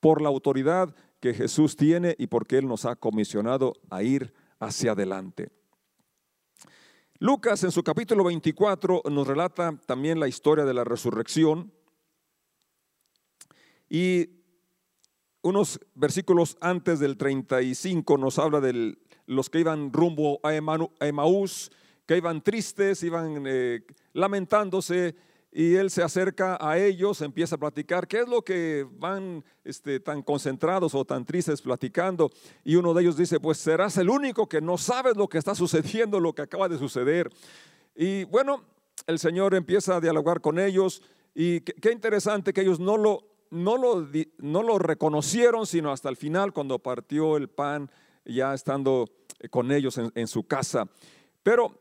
por 0.00 0.20
la 0.20 0.28
autoridad 0.28 0.94
que 1.18 1.32
Jesús 1.32 1.76
tiene 1.76 2.14
y 2.18 2.26
porque 2.26 2.58
Él 2.58 2.68
nos 2.68 2.84
ha 2.84 2.94
comisionado 2.94 3.72
a 3.88 4.02
ir 4.02 4.34
hacia 4.60 4.92
adelante. 4.92 5.48
Lucas 7.18 7.64
en 7.64 7.72
su 7.72 7.82
capítulo 7.82 8.22
24 8.22 9.00
nos 9.10 9.26
relata 9.26 9.80
también 9.86 10.20
la 10.20 10.28
historia 10.28 10.66
de 10.66 10.74
la 10.74 10.84
resurrección 10.84 11.72
y 13.88 14.28
unos 15.40 15.80
versículos 15.94 16.58
antes 16.60 17.00
del 17.00 17.16
35 17.16 18.18
nos 18.18 18.38
habla 18.38 18.60
de 18.60 18.98
los 19.26 19.50
que 19.50 19.60
iban 19.60 19.92
rumbo 19.92 20.40
a 20.42 20.54
Emaús, 20.54 21.70
que 22.06 22.16
iban 22.16 22.42
tristes, 22.42 23.02
iban 23.02 23.44
eh, 23.46 23.82
lamentándose, 24.12 25.14
y 25.52 25.74
él 25.74 25.90
se 25.90 26.02
acerca 26.02 26.58
a 26.60 26.78
ellos, 26.78 27.22
empieza 27.22 27.56
a 27.56 27.58
platicar, 27.58 28.06
¿qué 28.06 28.20
es 28.20 28.28
lo 28.28 28.42
que 28.42 28.86
van 28.98 29.42
este, 29.64 30.00
tan 30.00 30.22
concentrados 30.22 30.94
o 30.94 31.04
tan 31.04 31.24
tristes 31.24 31.62
platicando? 31.62 32.30
Y 32.62 32.76
uno 32.76 32.92
de 32.92 33.02
ellos 33.02 33.16
dice, 33.16 33.40
pues 33.40 33.56
serás 33.56 33.96
el 33.96 34.10
único 34.10 34.48
que 34.50 34.60
no 34.60 34.76
sabes 34.76 35.16
lo 35.16 35.28
que 35.28 35.38
está 35.38 35.54
sucediendo, 35.54 36.20
lo 36.20 36.34
que 36.34 36.42
acaba 36.42 36.68
de 36.68 36.76
suceder. 36.76 37.30
Y 37.94 38.24
bueno, 38.24 38.64
el 39.06 39.18
Señor 39.18 39.54
empieza 39.54 39.96
a 39.96 40.00
dialogar 40.00 40.42
con 40.42 40.58
ellos 40.58 41.00
y 41.34 41.60
qué, 41.60 41.90
interesante 41.90 42.52
que 42.52 42.60
ellos 42.60 42.78
no 42.78 42.98
lo, 42.98 43.24
no, 43.50 43.78
lo, 43.78 44.06
no 44.36 44.62
lo 44.62 44.78
reconocieron, 44.78 45.66
sino 45.66 45.90
hasta 45.90 46.10
el 46.10 46.16
final 46.16 46.52
cuando 46.52 46.80
partió 46.80 47.38
el 47.38 47.48
pan, 47.48 47.90
ya 48.26 48.54
estando 48.54 49.08
con 49.50 49.70
ellos 49.72 49.98
en, 49.98 50.26
su 50.26 50.44
casa. 50.44 50.88
Pero 51.42 51.78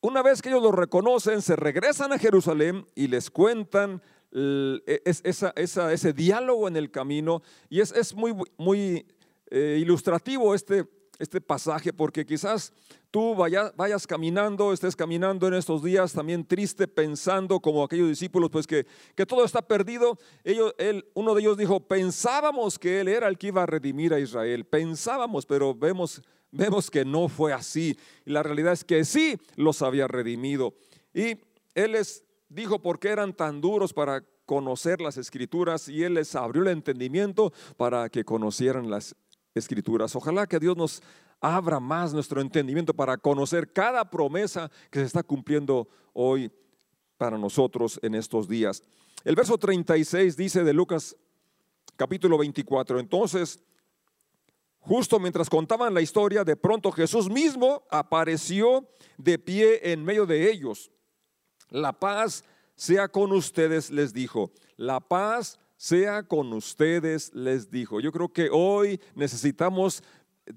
una 0.00 0.22
vez 0.22 0.42
que 0.42 0.48
ellos 0.48 0.62
lo 0.62 0.72
reconocen, 0.72 1.42
se 1.42 1.56
regresan 1.56 2.12
a 2.12 2.18
Jerusalén 2.18 2.86
y 2.94 3.08
les 3.08 3.30
cuentan 3.30 4.02
e, 4.32 5.02
ese 5.04 6.12
diálogo 6.12 6.68
en 6.68 6.76
el 6.76 6.90
camino. 6.90 7.42
Y 7.68 7.80
es, 7.80 8.14
muy, 8.14 8.34
muy 8.56 9.06
eh, 9.50 9.78
ilustrativo 9.80 10.54
este, 10.54 10.86
este 11.20 11.40
pasaje 11.40 11.92
porque 11.92 12.26
quizás 12.26 12.72
tú 13.12 13.36
vayas, 13.36 14.06
caminando, 14.06 14.72
estés 14.72 14.96
caminando 14.96 15.46
en 15.46 15.54
estos 15.54 15.84
días 15.84 16.12
también 16.12 16.44
triste, 16.44 16.88
pensando 16.88 17.60
como 17.60 17.84
aquellos 17.84 18.08
discípulos, 18.08 18.50
pues 18.50 18.66
que, 18.66 18.86
que 19.14 19.26
todo 19.26 19.44
está 19.44 19.62
perdido. 19.62 20.18
Ellos, 20.42 20.74
él, 20.78 21.06
uno 21.14 21.34
de 21.34 21.42
ellos 21.42 21.56
dijo, 21.56 21.78
pensábamos 21.80 22.78
que 22.78 23.00
Él 23.00 23.08
era 23.08 23.28
el 23.28 23.38
que 23.38 23.48
iba 23.48 23.62
a 23.62 23.66
redimir 23.66 24.12
a 24.12 24.18
Israel, 24.18 24.64
pensábamos, 24.64 25.46
pero 25.46 25.74
vemos 25.74 26.22
Vemos 26.52 26.90
que 26.90 27.04
no 27.04 27.28
fue 27.28 27.52
así. 27.52 27.96
Y 28.26 28.30
la 28.30 28.42
realidad 28.42 28.72
es 28.72 28.84
que 28.84 29.04
sí 29.04 29.38
los 29.56 29.82
había 29.82 30.08
redimido. 30.08 30.74
Y 31.14 31.38
Él 31.74 31.92
les 31.92 32.24
dijo 32.48 32.80
por 32.80 32.98
qué 32.98 33.10
eran 33.10 33.34
tan 33.34 33.60
duros 33.60 33.92
para 33.92 34.24
conocer 34.46 35.00
las 35.00 35.16
escrituras 35.16 35.88
y 35.88 36.02
Él 36.02 36.14
les 36.14 36.34
abrió 36.34 36.62
el 36.62 36.68
entendimiento 36.68 37.52
para 37.76 38.08
que 38.08 38.24
conocieran 38.24 38.90
las 38.90 39.14
escrituras. 39.54 40.14
Ojalá 40.16 40.46
que 40.46 40.58
Dios 40.58 40.76
nos 40.76 41.02
abra 41.40 41.80
más 41.80 42.12
nuestro 42.12 42.40
entendimiento 42.40 42.94
para 42.94 43.16
conocer 43.16 43.72
cada 43.72 44.08
promesa 44.08 44.70
que 44.90 45.00
se 45.00 45.06
está 45.06 45.22
cumpliendo 45.22 45.88
hoy 46.12 46.52
para 47.16 47.38
nosotros 47.38 47.98
en 48.02 48.14
estos 48.14 48.48
días. 48.48 48.82
El 49.24 49.36
verso 49.36 49.58
36 49.58 50.36
dice 50.36 50.64
de 50.64 50.72
Lucas 50.72 51.16
capítulo 51.96 52.38
24, 52.38 52.98
entonces 52.98 53.60
Justo 54.80 55.20
mientras 55.20 55.50
contaban 55.50 55.92
la 55.92 56.00
historia, 56.00 56.42
de 56.42 56.56
pronto 56.56 56.90
Jesús 56.90 57.28
mismo 57.28 57.82
apareció 57.90 58.88
de 59.18 59.38
pie 59.38 59.92
en 59.92 60.02
medio 60.02 60.24
de 60.24 60.50
ellos. 60.50 60.90
La 61.68 61.92
paz 61.92 62.44
sea 62.74 63.08
con 63.08 63.30
ustedes, 63.32 63.90
les 63.90 64.14
dijo. 64.14 64.50
La 64.76 64.98
paz 65.00 65.60
sea 65.80 66.24
con 66.24 66.52
ustedes, 66.52 67.34
les 67.34 67.70
dijo. 67.70 68.00
Yo 68.00 68.12
creo 68.12 68.30
que 68.30 68.50
hoy 68.52 69.00
necesitamos 69.14 70.02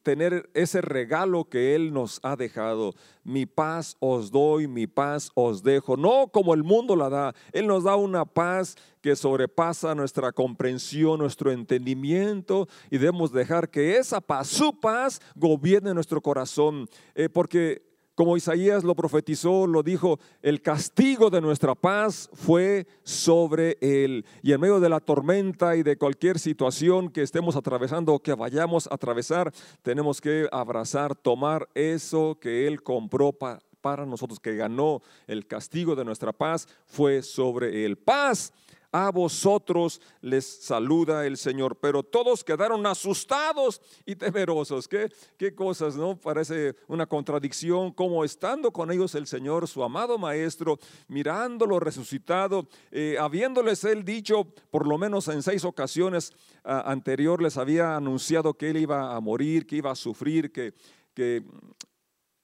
tener 0.02 0.50
ese 0.54 0.82
regalo 0.82 1.46
que 1.46 1.76
Él 1.76 1.94
nos 1.94 2.20
ha 2.24 2.36
dejado. 2.36 2.94
Mi 3.24 3.46
paz 3.46 3.96
os 4.02 4.32
doy, 4.32 4.68
mi 4.68 4.86
paz 4.86 5.32
os 5.34 5.64
dejo. 5.64 5.96
No 5.96 6.28
como 6.28 6.54
el 6.54 6.64
mundo 6.64 6.98
la 6.98 7.08
da. 7.08 7.36
Él 7.54 7.68
nos 7.68 7.86
da 7.86 7.96
una 7.96 8.26
paz 8.26 8.76
que 9.00 9.16
sobrepasa 9.16 9.96
nuestra 9.96 10.34
comprensión, 10.34 11.20
nuestro 11.20 11.54
entendimiento 11.54 12.68
y 12.92 12.98
debemos 12.98 13.32
dejar 13.32 13.70
que 13.70 13.96
esa 13.96 14.20
paz, 14.20 14.50
su 14.50 14.78
paz, 14.78 15.22
gobierne 15.36 15.94
nuestro 15.94 16.20
corazón. 16.20 16.90
Eh, 17.16 17.30
porque 17.30 17.93
como 18.16 18.38
Isaías 18.38 18.84
lo 18.84 18.96
profetizó, 18.96 19.66
lo 19.66 19.82
dijo, 19.82 20.20
el 20.42 20.62
castigo 20.62 21.30
de 21.30 21.42
nuestra 21.42 21.74
paz 21.74 22.30
fue 22.34 22.86
sobre 23.04 23.78
él. 23.82 24.26
Y 24.42 24.54
en 24.54 24.62
medio 24.62 24.80
de 24.80 24.90
la 24.90 25.00
tormenta 25.00 25.76
y 25.76 25.84
de 25.84 25.98
cualquier 25.98 26.38
situación 26.38 27.10
que 27.10 27.24
estemos 27.24 27.56
atravesando 27.56 28.14
o 28.14 28.20
que 28.20 28.36
vayamos 28.36 28.88
a 28.88 28.96
atravesar, 28.96 29.52
tenemos 29.82 30.22
que 30.22 30.48
abrazar, 30.52 31.16
tomar 31.16 31.68
eso 31.74 32.38
que 32.40 32.68
él 32.68 32.84
compró 32.84 33.32
para 33.34 34.06
nosotros, 34.06 34.40
que 34.40 34.56
ganó 34.56 35.02
el 35.28 35.48
castigo 35.48 35.96
de 35.96 36.06
nuestra 36.06 36.32
paz, 36.32 36.68
fue 36.86 37.24
sobre 37.24 37.86
él. 37.86 37.98
Paz 37.98 38.54
a 38.94 39.10
vosotros 39.12 40.00
les 40.22 40.46
saluda 40.46 41.26
el 41.26 41.36
Señor. 41.36 41.78
Pero 41.82 42.04
todos 42.04 42.44
quedaron 42.44 42.86
asustados 42.86 43.82
y 44.06 44.16
temerosos. 44.16 44.88
¿Qué, 44.88 45.12
qué 45.36 45.54
cosas, 45.54 45.98
no? 45.98 46.16
Parece 46.16 46.76
una 46.88 47.08
contradicción, 47.08 47.92
como 47.92 48.24
estando 48.24 48.72
con 48.72 48.92
ellos 48.92 49.16
el 49.16 49.26
Señor, 49.26 49.68
su 49.68 49.84
amado 49.84 50.18
Maestro, 50.20 50.78
mirándolo 51.08 51.80
resucitado, 51.80 52.68
eh, 52.92 53.18
habiéndoles 53.20 53.84
él 53.84 54.06
dicho, 54.06 54.46
por 54.70 54.88
lo 54.88 55.00
menos 55.00 55.28
en 55.28 55.42
seis 55.42 55.66
ocasiones 55.66 56.32
ah, 56.64 56.84
anterior, 56.86 57.42
les 57.42 57.58
había 57.58 57.96
anunciado 57.96 58.54
que 58.54 58.70
él 58.70 58.78
iba 58.78 59.16
a 59.16 59.20
morir, 59.20 59.66
que 59.66 59.78
iba 59.78 59.90
a 59.90 59.96
sufrir, 59.96 60.52
que, 60.52 60.76
que 61.16 61.44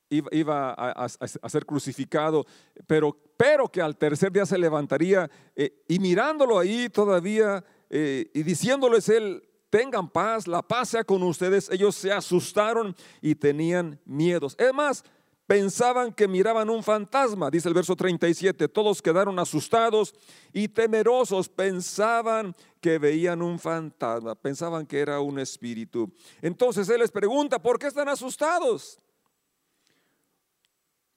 iba 0.10 0.74
a, 0.74 1.08
ser 1.08 1.66
crucificado, 1.66 2.46
pero, 2.88 3.16
pero 3.38 3.68
que 3.68 3.82
al 3.82 3.98
tercer 3.98 4.32
día 4.32 4.46
se 4.46 4.58
levantaría 4.58 5.30
eh, 5.56 5.84
y 5.88 6.00
mirándolo 6.00 6.58
ahí 6.58 6.90
todavía 6.90 7.64
eh, 7.90 8.30
y 8.34 8.44
diciéndoles 8.44 9.10
él, 9.10 9.44
tengan 9.70 10.10
paz, 10.10 10.48
la 10.48 10.62
paz 10.62 10.90
sea 10.90 11.04
con 11.04 11.22
ustedes, 11.24 11.70
ellos 11.70 11.96
se 11.96 12.12
asustaron 12.12 12.96
y 13.22 13.36
tenían 13.36 14.00
miedos. 14.06 14.56
Es 14.58 14.74
más, 14.74 15.04
pensaban 15.50 16.14
que 16.14 16.28
miraban 16.28 16.70
un 16.70 16.84
fantasma, 16.84 17.50
dice 17.50 17.68
el 17.68 17.74
verso 17.74 17.96
37, 17.96 18.68
todos 18.68 19.02
quedaron 19.02 19.40
asustados 19.40 20.14
y 20.54 20.68
temerosos, 20.68 21.50
pensaban 21.50 22.56
que 22.80 23.00
veían 23.00 23.42
un 23.42 23.58
fantasma, 23.58 24.36
pensaban 24.36 24.86
que 24.86 25.00
era 25.00 25.20
un 25.20 25.40
espíritu. 25.40 26.12
Entonces 26.42 26.88
Él 26.90 27.00
les 27.00 27.12
pregunta, 27.12 27.60
¿por 27.60 27.80
qué 27.80 27.88
están 27.88 28.10
asustados? 28.10 29.00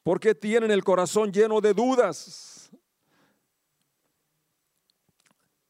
Porque 0.02 0.34
tienen 0.34 0.70
el 0.70 0.84
corazón 0.84 1.32
lleno 1.32 1.60
de 1.60 1.74
dudas. 1.74 2.52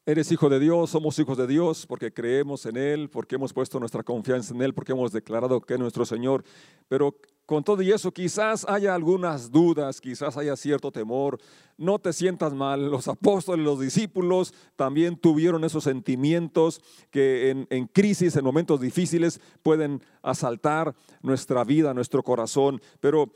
Eres 0.05 0.33
hijo 0.33 0.49
de 0.49 0.59
Dios, 0.59 0.91
somos 0.91 1.17
hijos 1.21 1.39
de 1.39 1.47
Dios 1.47 1.87
porque 1.87 2.13
creemos 2.13 2.67
en 2.67 2.77
Él, 2.77 3.09
porque 3.09 3.37
hemos 3.37 3.53
puesto 3.53 3.79
nuestra 3.79 4.03
confianza 4.03 4.53
en 4.53 4.61
Él, 4.61 4.75
porque 4.75 4.91
hemos 4.91 5.13
declarado 5.13 5.61
que 5.61 5.75
es 5.75 5.81
nuestro 5.81 6.05
Señor. 6.05 6.43
Pero 6.89 7.17
con 7.47 7.63
todo 7.63 7.83
y 7.83 7.93
eso 7.93 8.11
quizás 8.11 8.67
haya 8.69 8.97
algunas 8.97 9.53
dudas, 9.53 10.01
quizás 10.01 10.37
haya 10.37 10.57
cierto 10.57 10.91
temor. 10.91 11.39
No 11.77 12.01
te 12.01 12.13
sientas 12.13 12.53
mal. 12.53 12.91
Los 12.91 13.07
apóstoles, 13.07 13.65
los 13.65 13.79
discípulos 13.79 14.53
también 14.75 15.17
tuvieron 15.17 15.63
esos 15.63 15.85
sentimientos 15.85 16.81
que 17.13 17.51
en, 17.51 17.69
en 17.71 17.87
crisis, 17.87 18.35
en 18.35 18.45
momentos 18.45 18.81
difíciles, 18.81 19.41
pueden 19.63 20.03
asaltar 20.21 20.97
nuestra 21.23 21.63
vida, 21.63 21.95
nuestro 21.95 22.25
corazón. 22.25 22.83
Pero 22.99 23.31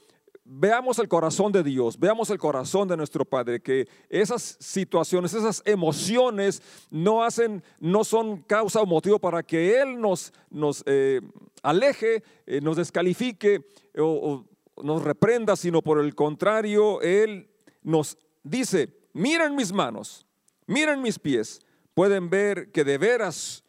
veamos 0.49 0.99
el 0.99 1.09
corazón 1.09 1.51
de 1.53 1.63
Dios, 1.63 1.99
veamos 1.99 2.31
el 2.31 2.39
corazón 2.39 2.87
de 2.89 2.97
nuestro 2.97 3.25
Padre, 3.25 3.61
que 3.61 3.89
esas 4.09 4.57
situaciones, 4.61 5.35
esas 5.35 5.63
emociones 5.65 6.63
no 6.91 7.25
hacen, 7.25 7.63
no 7.81 8.05
son 8.05 8.43
causa 8.43 8.81
o 8.81 8.87
motivo 8.87 9.19
para 9.19 9.43
que 9.43 9.81
Él 9.81 10.01
nos, 10.01 10.33
nos 10.51 10.83
eh, 10.87 11.21
aleje, 11.63 12.23
eh, 12.47 12.61
nos 12.61 12.77
descalifique 12.77 13.67
o, 13.99 14.45
o 14.77 14.83
nos 14.83 15.03
reprenda, 15.03 15.57
sino 15.57 15.83
por 15.83 15.99
el 16.01 16.15
contrario, 16.15 17.01
Él 17.01 17.51
nos 17.83 18.17
dice, 18.43 18.95
miren 19.13 19.57
mis 19.57 19.73
manos, 19.73 20.27
miren 20.67 21.03
mis 21.03 21.19
pies, 21.19 21.61
pueden 21.95 22.31
ver 22.31 22.71
que 22.71 22.85
de 22.85 22.99
veras 22.99 23.65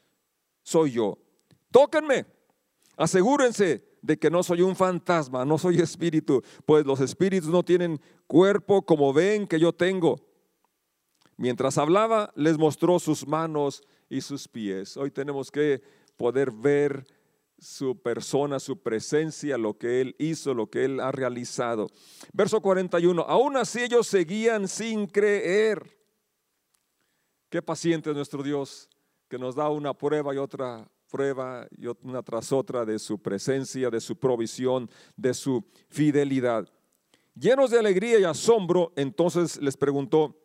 soy 0.61 0.91
yo. 0.91 1.17
Tóquenme, 1.71 2.25
asegúrense 2.97 3.86
de 4.01 4.17
que 4.17 4.29
no 4.29 4.43
soy 4.43 4.61
un 4.61 4.75
fantasma, 4.75 5.45
no 5.45 5.57
soy 5.57 5.79
espíritu, 5.79 6.41
pues 6.65 6.85
los 6.85 6.99
espíritus 6.99 7.49
no 7.49 7.63
tienen 7.63 7.99
cuerpo 8.27 8.83
como 8.83 9.13
ven 9.13 9.47
que 9.47 9.59
yo 9.59 9.73
tengo. 9.73 10.19
Mientras 11.37 11.77
hablaba, 11.77 12.31
les 12.35 12.57
mostró 12.57 12.99
sus 12.99 13.27
manos 13.27 13.83
y 14.09 14.21
sus 14.21 14.47
pies. 14.47 14.97
Hoy 14.97 15.11
tenemos 15.11 15.51
que 15.51 15.81
poder 16.15 16.51
ver 16.51 17.05
su 17.59 17.99
persona, 18.01 18.59
su 18.59 18.81
presencia, 18.81 19.57
lo 19.57 19.77
que 19.77 20.01
Él 20.01 20.15
hizo, 20.19 20.53
lo 20.53 20.69
que 20.69 20.85
Él 20.85 20.99
ha 20.99 21.11
realizado. 21.11 21.89
Verso 22.33 22.61
41, 22.61 23.21
aún 23.21 23.57
así 23.57 23.81
ellos 23.81 24.07
seguían 24.07 24.67
sin 24.67 25.07
creer. 25.07 25.97
Qué 27.49 27.61
paciente 27.61 28.09
es 28.09 28.15
nuestro 28.15 28.43
Dios, 28.43 28.89
que 29.27 29.39
nos 29.39 29.55
da 29.55 29.69
una 29.69 29.93
prueba 29.93 30.33
y 30.33 30.37
otra 30.37 30.87
prueba 31.09 31.67
una 32.01 32.21
tras 32.21 32.51
otra 32.51 32.85
de 32.85 32.99
su 32.99 33.19
presencia, 33.19 33.89
de 33.89 34.01
su 34.01 34.17
provisión, 34.17 34.89
de 35.15 35.33
su 35.33 35.65
fidelidad. 35.89 36.67
Llenos 37.35 37.71
de 37.71 37.79
alegría 37.79 38.19
y 38.19 38.23
asombro, 38.23 38.93
entonces 38.95 39.61
les 39.61 39.77
preguntó, 39.77 40.35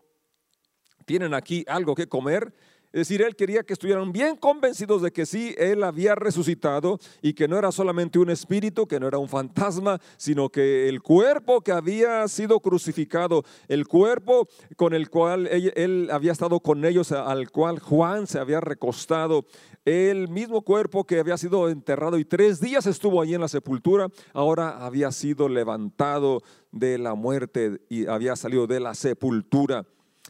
¿tienen 1.07 1.35
aquí 1.35 1.65
algo 1.67 1.95
que 1.95 2.07
comer? 2.07 2.55
Es 2.93 3.09
decir, 3.09 3.23
él 3.23 3.35
quería 3.37 3.63
que 3.63 3.73
estuvieran 3.73 4.13
bien 4.13 4.37
convencidos 4.37 5.01
de 5.01 5.13
que 5.13 5.25
sí, 5.25 5.55
él 5.57 5.83
había 5.83 6.15
resucitado 6.15 6.99
y 7.23 7.33
que 7.33 7.49
no 7.49 7.57
era 7.57 7.73
solamente 7.73 8.19
un 8.19 8.29
espíritu, 8.29 8.87
que 8.87 9.01
no 9.01 9.09
era 9.09 9.17
un 9.17 9.31
fantasma, 9.31 9.99
sino 10.19 10.51
que 10.51 10.91
el 10.91 11.01
cuerpo 11.01 11.63
que 11.63 11.73
había 11.73 12.29
sido 12.29 12.61
crucificado, 12.61 13.45
el 13.69 13.89
cuerpo 13.89 14.47
con 14.77 14.93
el 14.93 15.09
cual 15.09 15.47
él, 15.47 16.11
había 16.13 16.33
estado 16.33 16.61
con 16.61 16.85
ellos, 16.85 17.13
al 17.13 17.51
cual 17.51 17.79
Juan 17.79 18.27
se 18.27 18.39
había 18.39 18.61
recostado, 18.61 19.47
el 19.87 20.29
mismo 20.29 20.61
cuerpo 20.61 21.05
que 21.05 21.19
había 21.19 21.39
sido 21.39 21.71
enterrado 21.71 22.19
y 22.19 22.27
tres 22.27 22.61
días 22.61 22.87
estuvo 22.87 23.23
allí 23.23 23.35
en 23.35 23.41
la 23.41 23.49
sepultura, 23.49 24.09
ahora 24.35 24.85
había 24.85 25.11
sido 25.13 25.49
levantado 25.49 26.43
de 26.71 26.99
la 26.99 27.15
muerte 27.15 27.81
y 27.89 28.07
había 28.07 28.37
salido 28.37 28.67
de 28.67 28.81
la 28.81 28.95
sepultura. 28.95 29.87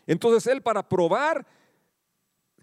Entonces 0.07 0.47
él 0.47 0.63
para 0.63 0.89
probar 0.89 1.45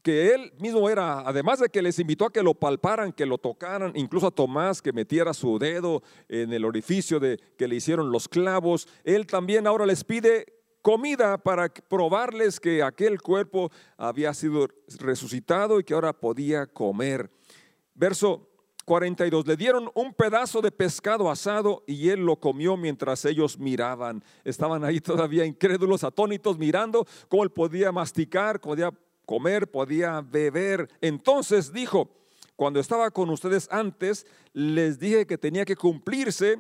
él 0.10 0.54
mismo 0.60 0.90
era, 0.90 1.22
además 1.22 1.60
de 1.60 1.70
que 1.70 1.82
les 1.82 2.00
invitó 2.00 2.26
a 2.26 2.32
que 2.32 2.44
lo 2.44 2.54
palparan, 2.54 3.12
que 3.12 3.26
lo 3.26 3.38
tocaran, 3.38 3.92
incluso 3.96 4.28
a 4.28 4.32
Tomás 4.32 4.82
que 4.82 4.94
metiera 4.94 5.34
su 5.34 5.58
dedo 5.60 6.04
en 6.28 6.54
el 6.54 6.66
orificio 6.66 7.20
de 7.20 7.40
que 7.58 7.68
le 7.68 7.76
hicieron 7.76 8.12
los 8.12 8.28
clavos, 8.28 8.88
él 9.04 9.28
también 9.28 9.68
ahora 9.68 9.86
les 9.86 10.04
pide 10.04 10.46
comida 10.82 11.38
para 11.38 11.70
probarles 11.70 12.60
que 12.60 12.84
aquel 12.84 13.22
cuerpo 13.22 13.72
había 13.98 14.34
sido 14.34 14.68
resucitado 15.00 15.80
y 15.80 15.84
que 15.84 15.94
ahora 15.94 16.14
podía 16.14 16.66
comer. 16.66 17.30
Verso 17.94 18.50
42, 18.86 19.46
le 19.46 19.56
dieron 19.56 19.92
un 19.94 20.16
pedazo 20.16 20.62
de 20.62 20.72
pescado 20.72 21.30
asado 21.30 21.84
y 21.86 22.10
él 22.10 22.26
lo 22.26 22.38
comió 22.38 22.76
mientras 22.76 23.24
ellos 23.26 23.60
miraban. 23.60 24.24
Estaban 24.44 24.84
ahí 24.84 25.00
todavía 25.00 25.46
incrédulos, 25.46 26.04
atónitos, 26.04 26.58
mirando 26.58 27.06
cómo 27.28 27.44
él 27.44 27.52
podía 27.52 27.92
masticar, 27.92 28.60
podía 28.60 28.92
comer, 29.30 29.70
podía 29.70 30.22
beber. 30.22 30.90
Entonces 31.02 31.72
dijo, 31.72 32.10
cuando 32.56 32.80
estaba 32.80 33.12
con 33.12 33.30
ustedes 33.30 33.68
antes, 33.70 34.26
les 34.54 34.98
dije 34.98 35.28
que 35.28 35.38
tenía 35.38 35.66
que 35.66 35.76
cumplirse 35.76 36.60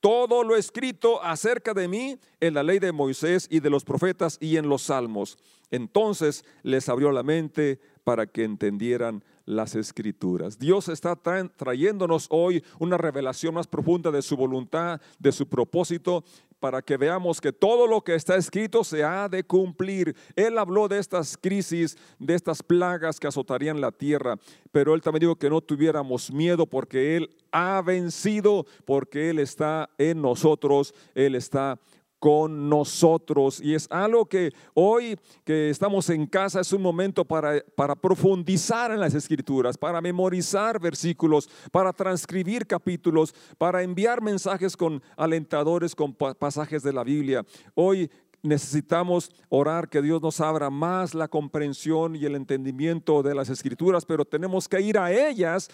todo 0.00 0.42
lo 0.42 0.56
escrito 0.56 1.22
acerca 1.22 1.74
de 1.74 1.86
mí 1.86 2.18
en 2.40 2.54
la 2.54 2.62
ley 2.62 2.78
de 2.78 2.92
Moisés 2.92 3.46
y 3.50 3.60
de 3.60 3.68
los 3.68 3.84
profetas 3.84 4.38
y 4.40 4.56
en 4.56 4.70
los 4.70 4.84
salmos. 4.84 5.36
Entonces 5.70 6.46
les 6.62 6.88
abrió 6.88 7.12
la 7.12 7.22
mente 7.22 7.78
para 8.04 8.26
que 8.26 8.44
entendieran 8.44 9.22
las 9.44 9.74
escrituras. 9.74 10.58
Dios 10.58 10.88
está 10.88 11.14
trayéndonos 11.14 12.26
hoy 12.30 12.64
una 12.78 12.96
revelación 12.96 13.54
más 13.54 13.66
profunda 13.66 14.10
de 14.10 14.22
su 14.22 14.34
voluntad, 14.34 14.98
de 15.18 15.32
su 15.32 15.46
propósito, 15.46 16.24
para 16.60 16.82
que 16.82 16.96
veamos 16.96 17.40
que 17.40 17.52
todo 17.52 17.86
lo 17.86 18.02
que 18.02 18.14
está 18.14 18.36
escrito 18.36 18.84
se 18.84 19.04
ha 19.04 19.28
de 19.28 19.44
cumplir. 19.44 20.16
Él 20.36 20.58
habló 20.58 20.88
de 20.88 20.98
estas 20.98 21.36
crisis, 21.36 21.96
de 22.18 22.34
estas 22.34 22.62
plagas 22.62 23.20
que 23.20 23.26
azotarían 23.26 23.80
la 23.80 23.92
tierra, 23.92 24.36
pero 24.72 24.94
él 24.94 25.02
también 25.02 25.20
dijo 25.20 25.36
que 25.36 25.50
no 25.50 25.60
tuviéramos 25.60 26.32
miedo 26.32 26.66
porque 26.66 27.16
Él 27.16 27.30
ha 27.52 27.82
vencido, 27.82 28.66
porque 28.84 29.30
Él 29.30 29.38
está 29.38 29.90
en 29.98 30.20
nosotros, 30.20 30.94
Él 31.14 31.34
está 31.34 31.78
con 32.18 32.68
nosotros. 32.68 33.60
Y 33.60 33.74
es 33.74 33.86
algo 33.90 34.26
que 34.26 34.52
hoy 34.74 35.18
que 35.44 35.70
estamos 35.70 36.10
en 36.10 36.26
casa 36.26 36.60
es 36.60 36.72
un 36.72 36.82
momento 36.82 37.24
para, 37.24 37.62
para 37.76 37.94
profundizar 37.94 38.90
en 38.90 39.00
las 39.00 39.14
escrituras, 39.14 39.78
para 39.78 40.00
memorizar 40.00 40.80
versículos, 40.80 41.48
para 41.70 41.92
transcribir 41.92 42.66
capítulos, 42.66 43.34
para 43.56 43.82
enviar 43.82 44.22
mensajes 44.22 44.76
con 44.76 45.02
alentadores, 45.16 45.94
con 45.94 46.14
pasajes 46.14 46.82
de 46.82 46.92
la 46.92 47.04
Biblia. 47.04 47.44
Hoy 47.74 48.10
necesitamos 48.42 49.30
orar 49.48 49.88
que 49.88 50.02
Dios 50.02 50.22
nos 50.22 50.40
abra 50.40 50.70
más 50.70 51.14
la 51.14 51.28
comprensión 51.28 52.16
y 52.16 52.24
el 52.24 52.34
entendimiento 52.34 53.22
de 53.22 53.34
las 53.34 53.48
escrituras, 53.48 54.04
pero 54.04 54.24
tenemos 54.24 54.68
que 54.68 54.80
ir 54.80 54.98
a 54.98 55.12
ellas 55.12 55.68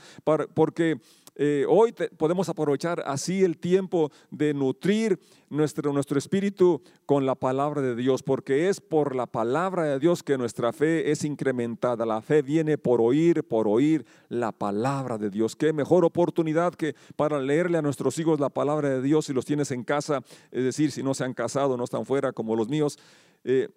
porque 0.54 1.00
eh, 1.36 1.66
hoy 1.68 1.92
podemos 2.16 2.48
aprovechar 2.48 3.02
así 3.06 3.42
el 3.42 3.58
tiempo 3.58 4.10
de 4.30 4.54
nutrir 4.54 5.18
nuestro, 5.54 5.92
nuestro 5.92 6.18
espíritu 6.18 6.82
con 7.06 7.26
la 7.26 7.34
palabra 7.34 7.80
de 7.80 7.94
Dios, 7.94 8.22
porque 8.22 8.68
es 8.68 8.80
por 8.80 9.14
la 9.14 9.26
palabra 9.26 9.84
de 9.84 9.98
Dios 9.98 10.22
que 10.22 10.36
nuestra 10.36 10.72
fe 10.72 11.10
es 11.10 11.24
incrementada. 11.24 12.04
La 12.04 12.20
fe 12.20 12.42
viene 12.42 12.78
por 12.78 13.00
oír, 13.00 13.44
por 13.44 13.68
oír 13.68 14.04
la 14.28 14.52
palabra 14.52 15.18
de 15.18 15.30
Dios. 15.30 15.56
Qué 15.56 15.72
mejor 15.72 16.04
oportunidad 16.04 16.74
que 16.74 16.94
para 17.16 17.40
leerle 17.40 17.78
a 17.78 17.82
nuestros 17.82 18.18
hijos 18.18 18.40
la 18.40 18.50
palabra 18.50 18.90
de 18.90 19.02
Dios 19.02 19.26
si 19.26 19.32
los 19.32 19.44
tienes 19.44 19.70
en 19.70 19.84
casa, 19.84 20.22
es 20.50 20.64
decir, 20.64 20.90
si 20.90 21.02
no 21.02 21.14
se 21.14 21.24
han 21.24 21.34
casado, 21.34 21.76
no 21.76 21.84
están 21.84 22.04
fuera 22.04 22.32
como 22.32 22.56
los 22.56 22.68
míos. 22.68 22.98
Eh, 23.44 23.68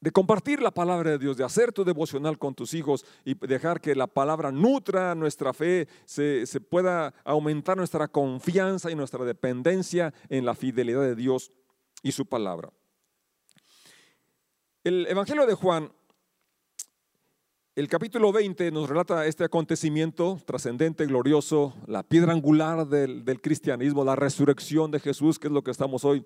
de 0.00 0.10
compartir 0.10 0.60
la 0.60 0.70
palabra 0.70 1.12
de 1.12 1.18
Dios, 1.18 1.36
de 1.36 1.44
hacer 1.44 1.72
tu 1.72 1.84
devocional 1.84 2.38
con 2.38 2.54
tus 2.54 2.74
hijos 2.74 3.04
y 3.24 3.34
dejar 3.46 3.80
que 3.80 3.94
la 3.94 4.06
palabra 4.06 4.52
nutra 4.52 5.14
nuestra 5.14 5.52
fe, 5.52 5.88
se, 6.04 6.46
pueda 6.60 7.14
aumentar 7.24 7.76
nuestra 7.76 8.08
confianza 8.08 8.90
y 8.90 8.94
nuestra 8.94 9.24
dependencia 9.24 10.12
en 10.28 10.44
la 10.44 10.54
fidelidad 10.54 11.02
de 11.02 11.14
Dios 11.14 11.50
y 12.02 12.12
su 12.12 12.26
palabra. 12.26 12.70
El 14.84 15.06
Evangelio 15.06 15.46
de 15.46 15.54
Juan, 15.54 15.90
el 17.74 17.88
capítulo 17.88 18.32
20 18.32 18.70
nos 18.70 18.88
relata 18.88 19.26
este 19.26 19.44
acontecimiento 19.44 20.38
trascendente, 20.46 21.06
glorioso, 21.06 21.74
la 21.86 22.02
piedra 22.02 22.32
angular 22.32 22.86
del, 22.86 23.24
del 23.24 23.40
cristianismo, 23.40 24.04
la 24.04 24.16
resurrección 24.16 24.90
de 24.90 25.00
Jesús, 25.00 25.38
que 25.38 25.48
es 25.48 25.52
lo 25.52 25.62
que 25.62 25.72
estamos 25.72 26.04
hoy 26.04 26.24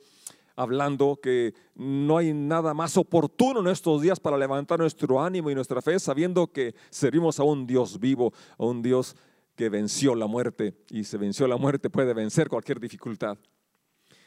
hablando 0.61 1.19
que 1.23 1.55
no 1.75 2.19
hay 2.19 2.35
nada 2.35 2.75
más 2.75 2.99
oportuno 2.99 3.61
en 3.61 3.69
estos 3.69 4.03
días 4.03 4.21
para 4.21 4.37
levantar 4.37 4.79
nuestro 4.79 5.23
ánimo 5.23 5.51
y 5.51 5.55
nuestra 5.55 5.81
fe, 5.81 5.99
sabiendo 5.99 6.49
que 6.49 6.75
servimos 6.91 7.41
a 7.41 7.45
un 7.45 7.67
Dios 7.67 7.99
vivo, 7.99 8.35
a 8.59 8.67
un 8.67 8.83
Dios 8.83 9.17
que 9.57 9.71
venció 9.71 10.15
la 10.15 10.27
muerte 10.27 10.75
y 10.91 11.05
se 11.05 11.17
venció 11.17 11.49
la 11.49 11.57
muerte 11.57 11.89
puede 11.89 12.13
vencer 12.13 12.51
cualquier 12.51 12.79
dificultad. 12.79 13.39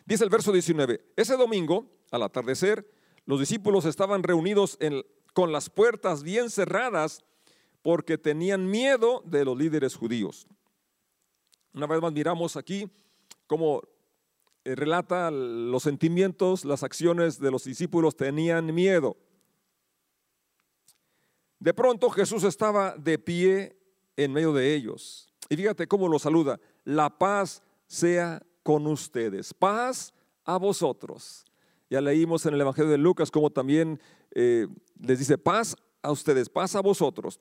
Dice 0.06 0.24
el 0.24 0.32
verso 0.32 0.52
19, 0.52 1.14
ese 1.16 1.38
domingo, 1.38 1.86
al 2.10 2.24
atardecer, 2.24 2.90
los 3.26 3.40
discípulos 3.40 3.86
estaban 3.86 4.24
reunidos 4.24 4.80
con 5.34 5.52
las 5.52 5.70
puertas 5.70 6.24
bien 6.24 6.50
cerradas 6.50 7.24
porque 7.84 8.18
tenían 8.18 8.68
miedo 8.72 9.22
de 9.24 9.46
los 9.46 9.56
líderes 9.56 9.96
judíos. 9.96 10.48
Una 11.76 11.86
vez 11.86 12.02
más 12.02 12.12
miramos 12.12 12.58
aquí 12.58 12.90
cómo 13.46 13.84
eh, 14.66 14.76
relata 14.76 15.30
los 15.30 15.84
sentimientos, 15.84 16.64
las 16.64 16.84
acciones 16.84 17.40
de 17.40 17.52
los 17.52 17.66
discípulos, 17.66 18.16
tenían 18.16 18.74
miedo. 18.74 19.18
De 21.60 21.74
pronto 21.74 22.10
Jesús 22.10 22.44
estaba 22.44 22.96
de 22.98 23.20
pie 23.20 23.78
en 24.16 24.32
medio 24.32 24.54
de 24.54 24.74
ellos. 24.74 25.28
Y 25.50 25.58
fíjate 25.58 25.88
cómo 25.88 26.08
lo 26.08 26.18
saluda. 26.18 26.60
La 26.86 27.18
paz 27.18 27.62
sea 27.88 28.42
con 28.64 28.88
ustedes. 28.88 29.54
Paz 29.54 30.14
a 30.46 30.58
vosotros. 30.58 31.46
Ya 31.90 32.00
leímos 32.00 32.46
en 32.46 32.54
el 32.54 32.62
Evangelio 32.62 32.92
de 32.92 32.98
Lucas 32.98 33.32
como 33.32 33.50
también 33.50 34.00
eh, 34.32 34.68
les 35.00 35.20
dice 35.20 35.38
paz 35.38 35.76
a 36.02 36.12
ustedes, 36.12 36.50
paz 36.50 36.76
a 36.76 36.82
vosotros. 36.82 37.40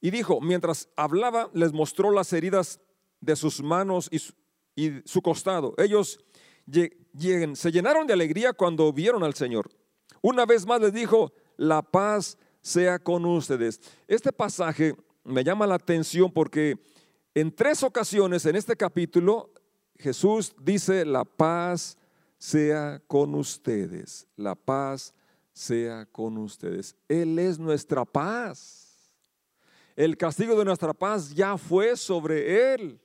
Y 0.00 0.10
dijo, 0.10 0.40
mientras 0.40 0.88
hablaba, 0.96 1.50
les 1.52 1.72
mostró 1.72 2.10
las 2.10 2.32
heridas 2.32 2.80
de 3.20 3.36
sus 3.36 3.62
manos 3.62 4.08
y 4.10 4.18
y 4.78 5.02
su 5.06 5.20
costado. 5.22 5.74
Ellos 5.76 6.20
se 7.54 7.72
llenaron 7.72 8.06
de 8.06 8.12
alegría 8.12 8.52
cuando 8.52 8.92
vieron 8.92 9.22
al 9.22 9.34
Señor. 9.34 9.70
Una 10.20 10.46
vez 10.46 10.66
más 10.66 10.80
les 10.80 10.92
dijo, 10.92 11.32
la 11.56 11.82
paz 11.82 12.36
sea 12.60 12.98
con 12.98 13.24
ustedes. 13.24 13.80
Este 14.06 14.32
pasaje 14.32 14.94
me 15.24 15.44
llama 15.44 15.66
la 15.66 15.76
atención 15.76 16.32
porque 16.32 16.78
en 17.34 17.54
tres 17.54 17.82
ocasiones 17.82 18.44
en 18.46 18.56
este 18.56 18.76
capítulo 18.76 19.52
Jesús 19.96 20.54
dice, 20.60 21.04
la 21.04 21.24
paz 21.24 21.98
sea 22.38 23.02
con 23.06 23.34
ustedes, 23.34 24.26
la 24.36 24.54
paz 24.54 25.12
sea 25.52 26.06
con 26.06 26.38
ustedes. 26.38 26.96
Él 27.08 27.38
es 27.38 27.58
nuestra 27.58 28.04
paz. 28.04 29.12
El 29.96 30.16
castigo 30.16 30.56
de 30.56 30.64
nuestra 30.64 30.94
paz 30.94 31.34
ya 31.34 31.58
fue 31.58 31.96
sobre 31.96 32.74
Él. 32.74 33.00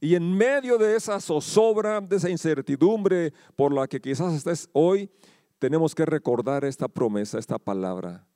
Y 0.00 0.14
en 0.14 0.36
medio 0.36 0.78
de 0.78 0.96
esa 0.96 1.20
zozobra, 1.20 2.00
de 2.00 2.16
esa 2.16 2.30
incertidumbre 2.30 3.32
por 3.56 3.72
la 3.72 3.88
que 3.88 4.00
quizás 4.00 4.32
estés 4.32 4.68
hoy, 4.72 5.10
tenemos 5.58 5.94
que 5.94 6.06
recordar 6.06 6.64
esta 6.64 6.86
promesa, 6.86 7.38
esta 7.38 7.58
palabra. 7.58 8.26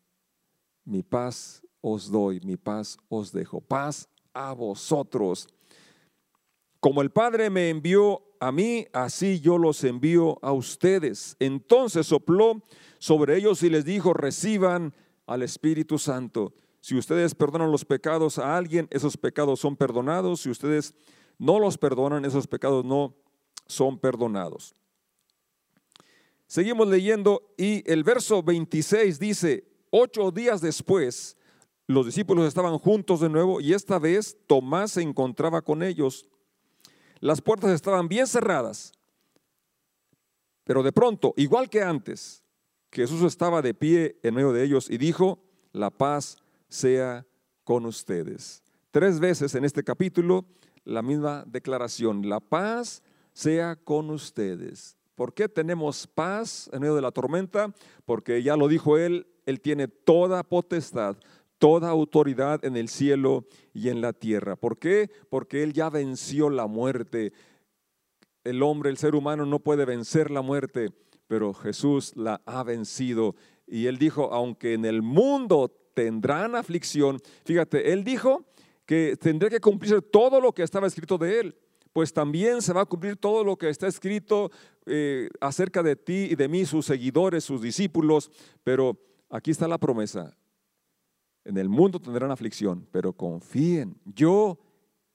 Mi 0.85 1.03
paz 1.03 1.62
os 1.81 2.11
doy, 2.11 2.40
mi 2.40 2.57
paz 2.57 2.98
os 3.09 3.33
dejo, 3.33 3.61
paz 3.61 4.09
a 4.35 4.53
vosotros. 4.53 5.48
Como 6.81 7.01
el 7.01 7.11
Padre 7.11 7.48
me 7.48 7.70
envió 7.70 8.22
a 8.40 8.51
mí, 8.51 8.88
así 8.92 9.38
yo 9.38 9.57
los 9.57 9.85
envío 9.85 10.38
a 10.42 10.53
ustedes. 10.53 11.37
Entonces 11.38 12.09
sopló 12.09 12.61
sobre 12.98 13.37
ellos 13.37 13.62
y 13.62 13.70
les 13.70 13.85
dijo, 13.85 14.14
reciban 14.14 14.92
al 15.27 15.42
Espíritu 15.42 15.96
Santo. 15.96 16.53
Si 16.81 16.96
ustedes 16.96 17.37
perdonan 17.37 17.70
los 17.70 17.85
pecados 17.85 18.38
a 18.38 18.57
alguien, 18.57 18.88
esos 18.90 19.16
pecados 19.16 19.61
son 19.61 19.77
perdonados. 19.77 20.40
Si 20.40 20.51
ustedes 20.51 20.92
no 21.42 21.59
los 21.59 21.76
perdonan, 21.76 22.24
esos 22.24 22.46
pecados 22.46 22.85
no 22.85 23.16
son 23.66 23.98
perdonados. 23.98 24.76
Seguimos 26.46 26.87
leyendo 26.87 27.52
y 27.57 27.83
el 27.90 28.05
verso 28.05 28.44
26 28.44 29.18
dice, 29.18 29.66
ocho 29.90 30.31
días 30.31 30.61
después, 30.61 31.37
los 31.88 32.07
discípulos 32.07 32.46
estaban 32.46 32.78
juntos 32.78 33.18
de 33.18 33.28
nuevo 33.28 33.61
y 33.61 33.72
esta 33.72 33.98
vez 33.98 34.38
Tomás 34.46 34.92
se 34.92 35.02
encontraba 35.02 35.62
con 35.62 35.83
ellos. 35.83 36.26
Las 37.18 37.40
puertas 37.40 37.72
estaban 37.72 38.07
bien 38.07 38.28
cerradas, 38.28 38.92
pero 40.62 40.85
de 40.85 40.92
pronto, 40.92 41.35
igual 41.37 41.68
que 41.68 41.83
antes, 41.83 42.44
Jesús 42.92 43.20
estaba 43.22 43.62
de 43.62 43.74
pie 43.74 44.16
en 44.22 44.35
medio 44.35 44.52
de 44.52 44.62
ellos 44.62 44.88
y 44.88 44.96
dijo, 44.96 45.42
la 45.72 45.90
paz 45.90 46.37
sea 46.68 47.26
con 47.64 47.85
ustedes. 47.85 48.62
Tres 48.92 49.18
veces 49.18 49.57
en 49.57 49.64
este 49.64 49.83
capítulo 49.83 50.46
la 50.85 51.03
misma 51.03 51.45
declaración, 51.47 52.29
la 52.29 52.40
paz 52.40 53.03
sea 53.33 53.77
con 53.77 54.11
ustedes. 54.11 54.97
¿Por 55.14 55.35
qué 55.35 55.49
tenemos 55.49 56.07
paz 56.07 56.68
en 56.73 56.81
medio 56.81 56.95
de 56.95 57.03
la 57.03 57.11
tormenta? 57.11 57.73
Porque 58.05 58.42
ya 58.42 58.57
lo 58.57 58.68
dijo 58.68 58.99
él, 58.99 59.27
él 59.47 59.61
tiene 59.61 59.88
toda 59.88 60.42
potestad, 60.42 61.16
toda 61.59 61.90
autoridad 61.90 62.64
en 62.64 62.77
el 62.77 62.88
cielo 62.88 63.45
y 63.73 63.88
en 63.88 64.01
la 64.01 64.12
tierra. 64.12 64.57
¿Por 64.57 64.79
qué? 64.79 65.11
Porque 65.29 65.62
él 65.62 65.73
ya 65.73 65.90
venció 65.90 66.51
la 66.51 66.66
muerte. 66.66 67.33
El 68.45 68.62
hombre, 68.62 68.90
el 68.90 68.97
ser 68.97 69.14
humano 69.14 69.47
no 69.47 69.61
puede 69.61 69.85
vencer 69.85 70.31
la 70.31 70.42
muerte, 70.42 70.90
pero 71.29 71.55
Jesús 71.55 72.12
la 72.16 72.40
ha 72.47 72.62
vencido. 72.64 73.37
Y 73.66 73.87
él 73.87 73.99
dijo, 73.99 74.33
aunque 74.33 74.75
en 74.75 74.85
el 74.85 75.03
mundo 75.03 75.73
tendrán 75.95 76.57
aflicción, 76.57 77.21
fíjate, 77.45 77.92
él 77.92 78.03
dijo 78.03 78.45
que 78.87 79.16
tendría 79.16 79.51
que 79.51 79.61
cumplirse 79.61 80.03
todo 80.03 80.40
lo 80.40 80.53
que 80.53 80.62
estaba 80.62 80.87
escrito 80.87 81.18
de 81.18 81.40
él 81.40 81.57
pues 81.92 82.12
también 82.12 82.62
se 82.62 82.73
va 82.73 82.83
a 82.83 82.87
cumplir 82.87 83.16
todo 83.16 83.45
lo 83.45 83.57
que 83.57 83.68
está 83.68 83.87
escrito 83.87 84.51
eh, 84.87 85.29
acerca 85.40 85.83
de 85.83 85.97
ti 85.97 86.29
y 86.31 86.35
de 86.35 86.49
mí, 86.49 86.64
sus 86.64 86.87
seguidores, 86.87 87.45
sus 87.45 87.61
discípulos. 87.61 88.31
Pero 88.64 88.99
aquí 89.29 89.51
está 89.51 89.68
la 89.68 89.79
promesa. 89.79 90.37
En 91.45 91.59
el 91.59 91.68
mundo 91.68 92.01
tendrán 92.01 92.31
aflicción, 92.31 92.87
pero 92.90 93.12
confíen, 93.12 94.01
yo 94.05 94.59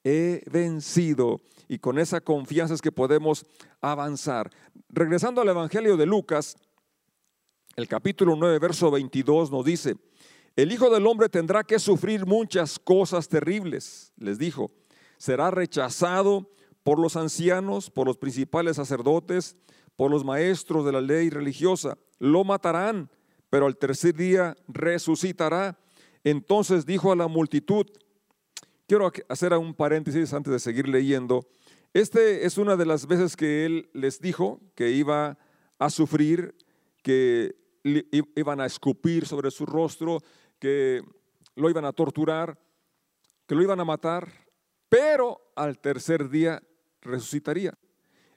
he 0.04 0.42
vencido. 0.50 1.40
Y 1.68 1.78
con 1.78 1.98
esa 1.98 2.20
confianza 2.20 2.74
es 2.74 2.82
que 2.82 2.92
podemos 2.92 3.44
avanzar. 3.80 4.50
Regresando 4.88 5.40
al 5.40 5.48
Evangelio 5.48 5.96
de 5.96 6.06
Lucas, 6.06 6.56
el 7.76 7.88
capítulo 7.88 8.36
9, 8.36 8.58
verso 8.58 8.90
22 8.90 9.50
nos 9.50 9.64
dice, 9.64 9.96
el 10.58 10.72
Hijo 10.72 10.90
del 10.90 11.06
Hombre 11.06 11.28
tendrá 11.28 11.62
que 11.62 11.78
sufrir 11.78 12.26
muchas 12.26 12.80
cosas 12.80 13.28
terribles, 13.28 14.12
les 14.16 14.40
dijo. 14.40 14.72
Será 15.16 15.52
rechazado 15.52 16.50
por 16.82 16.98
los 16.98 17.14
ancianos, 17.14 17.90
por 17.90 18.08
los 18.08 18.16
principales 18.16 18.74
sacerdotes, 18.74 19.54
por 19.94 20.10
los 20.10 20.24
maestros 20.24 20.84
de 20.84 20.90
la 20.90 21.00
ley 21.00 21.30
religiosa. 21.30 21.96
Lo 22.18 22.42
matarán, 22.42 23.08
pero 23.50 23.66
al 23.66 23.76
tercer 23.76 24.16
día 24.16 24.56
resucitará. 24.66 25.78
Entonces 26.24 26.84
dijo 26.84 27.12
a 27.12 27.16
la 27.16 27.28
multitud, 27.28 27.86
quiero 28.88 29.12
hacer 29.28 29.52
un 29.52 29.74
paréntesis 29.74 30.32
antes 30.32 30.52
de 30.52 30.58
seguir 30.58 30.88
leyendo. 30.88 31.46
Este 31.94 32.44
es 32.46 32.58
una 32.58 32.74
de 32.74 32.86
las 32.86 33.06
veces 33.06 33.36
que 33.36 33.64
él 33.64 33.90
les 33.92 34.20
dijo 34.20 34.60
que 34.74 34.90
iba 34.90 35.38
a 35.78 35.88
sufrir, 35.88 36.56
que 37.04 37.54
iban 38.34 38.60
a 38.60 38.66
escupir 38.66 39.24
sobre 39.24 39.52
su 39.52 39.64
rostro, 39.64 40.18
que 40.58 41.02
lo 41.54 41.70
iban 41.70 41.84
a 41.84 41.92
torturar, 41.92 42.58
que 43.46 43.54
lo 43.54 43.62
iban 43.62 43.80
a 43.80 43.84
matar, 43.84 44.32
pero 44.88 45.52
al 45.56 45.78
tercer 45.78 46.28
día 46.28 46.62
resucitaría. 47.00 47.76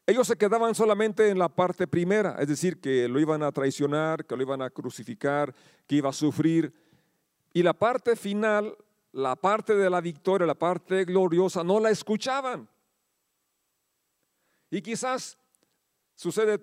Ellos 0.05 0.27
se 0.27 0.36
quedaban 0.36 0.73
solamente 0.75 1.29
en 1.29 1.38
la 1.38 1.47
parte 1.47 1.88
primera, 1.88 2.36
es 2.39 2.47
decir, 2.47 2.81
que 2.81 3.07
lo 3.07 3.19
iban 3.19 3.43
a 3.43 3.51
traicionar, 3.51 4.25
que 4.25 4.36
lo 4.36 4.41
iban 4.41 4.62
a 4.62 4.69
crucificar, 4.69 5.53
que 5.88 5.95
iba 5.95 6.10
a 6.10 6.13
sufrir. 6.13 6.73
Y 7.53 7.62
la 7.63 7.73
parte 7.73 8.15
final, 8.15 8.75
la 9.12 9.36
parte 9.36 9.75
de 9.75 9.89
la 9.89 10.01
victoria, 10.01 10.47
la 10.47 10.55
parte 10.55 11.05
gloriosa, 11.05 11.63
no 11.63 11.79
la 11.79 11.91
escuchaban. 11.91 12.67
Y 14.69 14.81
quizás 14.81 15.38
sucede 16.15 16.60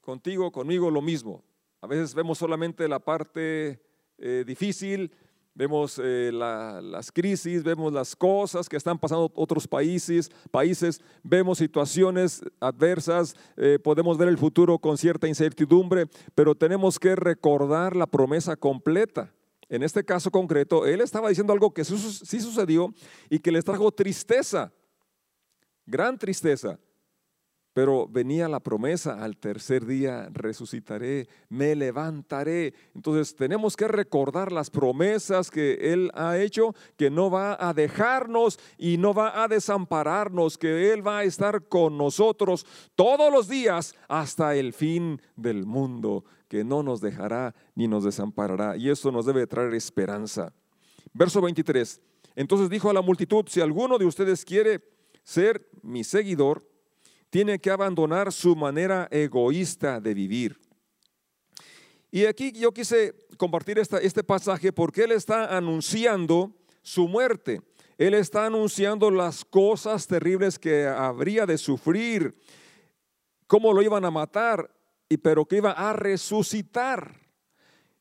contigo, 0.00 0.50
conmigo 0.50 0.90
lo 0.90 1.02
mismo. 1.02 1.44
A 1.80 1.86
veces 1.86 2.14
vemos 2.14 2.38
solamente 2.38 2.88
la 2.88 2.98
parte 2.98 3.83
eh, 4.18 4.44
difícil, 4.46 5.10
vemos 5.54 6.00
eh, 6.02 6.30
las 6.32 7.12
crisis, 7.12 7.62
vemos 7.62 7.92
las 7.92 8.16
cosas 8.16 8.68
que 8.68 8.76
están 8.76 8.98
pasando 8.98 9.30
otros 9.34 9.68
países, 9.68 10.30
países 10.50 11.00
vemos 11.22 11.58
situaciones 11.58 12.42
adversas, 12.60 13.36
eh, 13.56 13.78
podemos 13.82 14.18
ver 14.18 14.28
el 14.28 14.38
futuro 14.38 14.78
con 14.78 14.98
cierta 14.98 15.28
incertidumbre, 15.28 16.06
pero 16.34 16.54
tenemos 16.54 16.98
que 16.98 17.14
recordar 17.14 17.94
la 17.94 18.06
promesa 18.06 18.56
completa. 18.56 19.32
En 19.68 19.82
este 19.82 20.04
caso 20.04 20.30
concreto, 20.30 20.86
él 20.86 21.00
estaba 21.00 21.28
diciendo 21.28 21.52
algo 21.52 21.72
que 21.72 21.84
sí 21.84 22.40
sucedió 22.40 22.92
y 23.30 23.38
que 23.38 23.52
les 23.52 23.64
trajo 23.64 23.90
tristeza, 23.90 24.72
gran 25.86 26.18
tristeza. 26.18 26.78
Pero 27.74 28.06
venía 28.06 28.48
la 28.48 28.60
promesa, 28.60 29.22
al 29.22 29.36
tercer 29.36 29.84
día 29.84 30.28
resucitaré, 30.32 31.26
me 31.48 31.74
levantaré. 31.74 32.72
Entonces 32.94 33.34
tenemos 33.34 33.76
que 33.76 33.88
recordar 33.88 34.52
las 34.52 34.70
promesas 34.70 35.50
que 35.50 35.92
Él 35.92 36.12
ha 36.14 36.38
hecho, 36.38 36.72
que 36.96 37.10
no 37.10 37.30
va 37.30 37.58
a 37.58 37.74
dejarnos 37.74 38.60
y 38.78 38.96
no 38.96 39.12
va 39.12 39.42
a 39.42 39.48
desampararnos, 39.48 40.56
que 40.56 40.92
Él 40.92 41.04
va 41.04 41.18
a 41.18 41.24
estar 41.24 41.66
con 41.66 41.98
nosotros 41.98 42.64
todos 42.94 43.32
los 43.32 43.48
días 43.48 43.96
hasta 44.06 44.54
el 44.54 44.72
fin 44.72 45.20
del 45.34 45.66
mundo, 45.66 46.24
que 46.46 46.62
no 46.62 46.84
nos 46.84 47.00
dejará 47.00 47.56
ni 47.74 47.88
nos 47.88 48.04
desamparará. 48.04 48.76
Y 48.76 48.88
eso 48.88 49.10
nos 49.10 49.26
debe 49.26 49.48
traer 49.48 49.74
esperanza. 49.74 50.52
Verso 51.12 51.40
23. 51.40 52.00
Entonces 52.36 52.70
dijo 52.70 52.88
a 52.88 52.94
la 52.94 53.02
multitud, 53.02 53.46
si 53.48 53.60
alguno 53.60 53.98
de 53.98 54.06
ustedes 54.06 54.44
quiere 54.44 54.80
ser 55.24 55.68
mi 55.82 56.04
seguidor, 56.04 56.64
tiene 57.34 57.58
que 57.58 57.72
abandonar 57.72 58.32
su 58.32 58.54
manera 58.54 59.08
egoísta 59.10 60.00
de 60.00 60.14
vivir. 60.14 60.56
Y 62.12 62.26
aquí 62.26 62.52
yo 62.52 62.70
quise 62.70 63.12
compartir 63.36 63.76
esta, 63.80 63.98
este 63.98 64.22
pasaje 64.22 64.72
porque 64.72 65.02
él 65.02 65.10
está 65.10 65.56
anunciando 65.56 66.54
su 66.80 67.08
muerte. 67.08 67.60
Él 67.98 68.14
está 68.14 68.46
anunciando 68.46 69.10
las 69.10 69.44
cosas 69.44 70.06
terribles 70.06 70.60
que 70.60 70.86
habría 70.86 71.44
de 71.44 71.58
sufrir, 71.58 72.40
cómo 73.48 73.72
lo 73.72 73.82
iban 73.82 74.04
a 74.04 74.12
matar, 74.12 74.70
y 75.08 75.16
pero 75.16 75.44
que 75.44 75.56
iba 75.56 75.72
a 75.72 75.92
resucitar. 75.92 77.20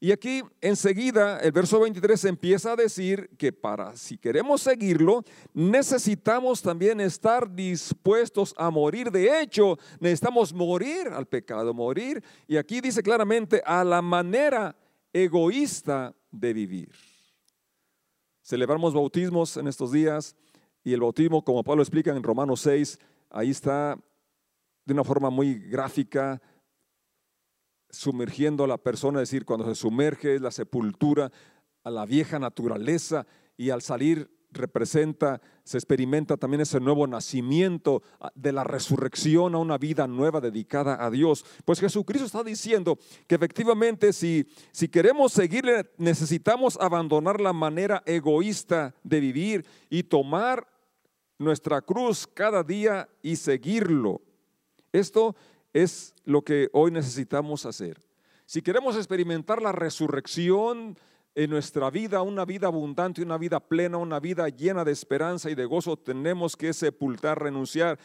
Y 0.04 0.12
aquí 0.12 0.44
enseguida 0.60 1.40
el 1.40 1.54
verso 1.54 1.80
23 1.80 2.26
empieza 2.26 2.74
a 2.74 2.76
decir 2.76 3.30
que 3.38 3.54
para 3.54 3.96
si 3.96 4.18
queremos 4.18 4.62
seguirlo, 4.62 5.24
necesitamos 5.54 6.62
también 6.62 7.00
estar 7.00 7.50
dispuestos 7.50 8.54
a 8.58 8.70
morir. 8.70 9.10
De 9.10 9.40
hecho, 9.40 9.78
necesitamos 10.02 10.52
morir 10.52 11.08
al 11.08 11.26
pecado, 11.26 11.74
morir. 11.74 12.22
Y 12.50 12.58
aquí 12.58 12.82
dice 12.82 13.02
claramente 13.02 13.62
a 13.66 13.86
la 13.86 14.02
manera 14.02 14.76
egoísta 15.14 16.14
de 16.30 16.52
vivir. 16.52 16.92
Celebramos 18.42 18.94
bautismos 18.94 19.56
en 19.56 19.70
estos 19.70 19.94
días 19.94 20.36
y 20.84 20.92
el 20.92 21.00
bautismo, 21.00 21.46
como 21.46 21.64
Pablo 21.64 21.82
explica 21.82 22.12
en 22.12 22.24
Romanos 22.24 22.60
6, 22.60 23.00
ahí 23.30 23.52
está 23.52 23.98
de 24.84 24.94
una 24.94 25.06
forma 25.06 25.30
muy 25.30 25.54
gráfica 25.54 26.42
sumergiendo 27.94 28.64
a 28.64 28.68
la 28.68 28.78
persona, 28.78 29.22
es 29.22 29.30
decir, 29.30 29.46
cuando 29.46 29.66
se 29.66 29.76
sumerge 29.76 30.36
es 30.36 30.42
la 30.42 30.52
sepultura 30.52 31.32
a 31.84 31.92
la 31.92 32.06
vieja 32.06 32.40
naturaleza 32.40 33.26
y 33.56 33.70
al 33.70 33.82
salir 33.82 34.30
representa, 34.52 35.42
se 35.64 35.78
experimenta 35.78 36.38
también 36.38 36.62
ese 36.62 36.80
nuevo 36.80 37.08
nacimiento 37.08 38.04
ah, 38.20 38.32
de 38.36 38.52
la 38.52 38.64
resurrección 38.64 39.56
a 39.56 39.60
una 39.60 39.78
vida 39.78 40.08
nueva 40.08 40.42
dedicada 40.42 41.04
a 41.04 41.10
Dios. 41.10 41.46
Pues 41.66 41.80
Jesucristo 41.80 42.26
está 42.26 42.44
diciendo 42.44 42.98
que 43.28 43.36
efectivamente 43.36 44.14
si, 44.14 44.48
si 44.72 44.88
queremos 44.88 45.34
seguirle 45.34 45.92
necesitamos 45.98 46.78
abandonar 46.80 47.42
la 47.42 47.54
manera 47.54 48.04
egoísta 48.06 48.96
de 49.04 49.20
vivir 49.20 49.66
y 49.90 50.04
tomar 50.04 50.68
nuestra 51.40 51.82
cruz 51.82 52.28
cada 52.28 52.64
día 52.64 53.10
y 53.22 53.36
seguirlo. 53.36 54.22
Esto 54.92 55.36
es 55.74 56.14
lo 56.24 56.44
que 56.44 56.70
hoy 56.72 56.92
necesitamos 56.92 57.66
hacer. 57.66 58.00
Si 58.46 58.62
queremos 58.62 58.96
experimentar 58.96 59.62
la 59.62 59.72
resurrección 59.72 60.98
en 61.36 61.50
nuestra 61.50 61.90
vida, 61.90 62.22
una 62.22 62.46
vida 62.46 62.68
abundante, 62.68 63.24
una 63.24 63.38
vida 63.38 63.60
plena, 63.60 63.98
una 63.98 64.20
vida 64.20 64.48
llena 64.50 64.84
de 64.84 64.92
esperanza 64.92 65.50
y 65.50 65.56
de 65.56 65.66
gozo, 65.66 65.98
tenemos 65.98 66.56
que 66.56 66.74
sepultar, 66.74 67.42
renunciar 67.42 67.98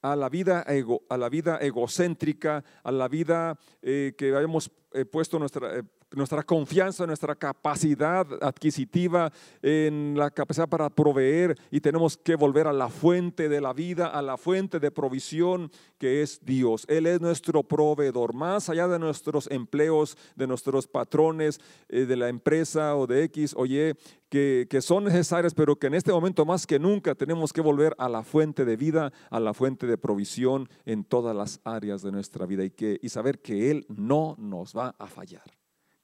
a 0.00 0.16
la 0.16 0.28
vida, 0.28 0.64
ego, 0.68 1.02
a 1.08 1.16
la 1.16 1.28
vida 1.28 1.58
egocéntrica, 1.58 2.64
a 2.82 2.92
la 2.92 3.08
vida 3.08 3.58
eh, 3.82 4.14
que 4.16 4.28
hemos 4.28 4.70
puesto 5.10 5.38
nuestra, 5.38 5.78
eh, 5.78 5.82
nuestra 6.12 6.42
confianza, 6.42 7.06
nuestra 7.06 7.34
capacidad 7.34 8.26
adquisitiva, 8.42 9.32
en 9.62 10.14
la 10.16 10.30
capacidad 10.30 10.68
para 10.68 10.90
proveer 10.90 11.56
y 11.70 11.80
tenemos 11.80 12.16
que 12.16 12.36
volver 12.36 12.66
a 12.66 12.72
la 12.72 12.88
fuente 12.88 13.48
de 13.48 13.60
la 13.60 13.72
vida, 13.72 14.06
a 14.06 14.22
la 14.22 14.36
fuente 14.36 14.80
de 14.80 14.90
provisión 14.90 15.70
que 15.98 16.22
es 16.22 16.40
Dios. 16.44 16.84
Él 16.88 17.06
es 17.06 17.20
nuestro 17.20 17.62
proveedor, 17.62 18.34
más 18.34 18.68
allá 18.68 18.88
de 18.88 18.98
nuestros 18.98 19.50
empleos, 19.50 20.16
de 20.36 20.46
nuestros 20.46 20.86
patrones, 20.86 21.60
eh, 21.88 22.06
de 22.06 22.16
la 22.16 22.28
empresa 22.28 22.96
o 22.96 23.06
de 23.06 23.24
X 23.24 23.54
o 23.56 23.66
Y, 23.66 23.94
que, 24.28 24.66
que, 24.68 24.80
son 24.80 25.04
necesarias, 25.04 25.52
pero 25.52 25.76
que 25.76 25.88
en 25.88 25.94
este 25.94 26.10
momento 26.10 26.46
más 26.46 26.66
que 26.66 26.78
nunca 26.78 27.14
tenemos 27.14 27.52
que 27.52 27.60
volver 27.60 27.94
a 27.98 28.08
la 28.08 28.22
fuente 28.22 28.64
de 28.64 28.76
vida, 28.76 29.12
a 29.30 29.38
la 29.40 29.52
fuente 29.52 29.86
de 29.86 29.98
provisión 29.98 30.70
en 30.86 31.04
todas 31.04 31.36
las 31.36 31.60
áreas 31.64 32.00
de 32.00 32.12
nuestra 32.12 32.46
vida 32.46 32.64
y, 32.64 32.70
que, 32.70 32.98
y 33.02 33.10
saber 33.10 33.40
que 33.40 33.70
Él 33.70 33.84
no 33.88 34.34
nos 34.38 34.74
va 34.74 34.81
a 34.90 35.06
fallar, 35.06 35.44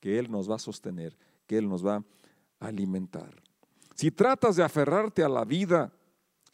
que 0.01 0.19
Él 0.19 0.31
nos 0.31 0.51
va 0.51 0.57
a 0.57 0.61
sostener, 0.61 1.17
que 1.47 1.59
Él 1.59 1.69
nos 1.69 1.85
va 1.85 1.97
a 2.61 2.67
alimentar. 2.67 3.43
Si 3.95 4.11
tratas 4.11 4.57
de 4.57 4.63
aferrarte 4.63 5.23
a 5.23 5.29
la 5.29 5.45
vida, 5.45 5.93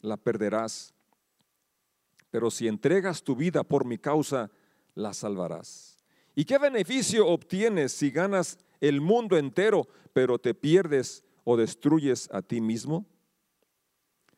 la 0.01 0.17
perderás, 0.17 0.93
pero 2.31 2.51
si 2.51 2.67
entregas 2.67 3.23
tu 3.23 3.35
vida 3.35 3.63
por 3.63 3.85
mi 3.85 3.97
causa, 3.97 4.51
la 4.93 5.13
salvarás. 5.13 5.97
¿Y 6.35 6.45
qué 6.45 6.57
beneficio 6.57 7.27
obtienes 7.27 7.93
si 7.93 8.11
ganas 8.11 8.57
el 8.81 8.99
mundo 8.99 9.37
entero, 9.37 9.87
pero 10.11 10.37
te 10.37 10.53
pierdes 10.53 11.23
o 11.43 11.55
destruyes 11.55 12.29
a 12.31 12.41
ti 12.41 12.59
mismo? 12.59 13.05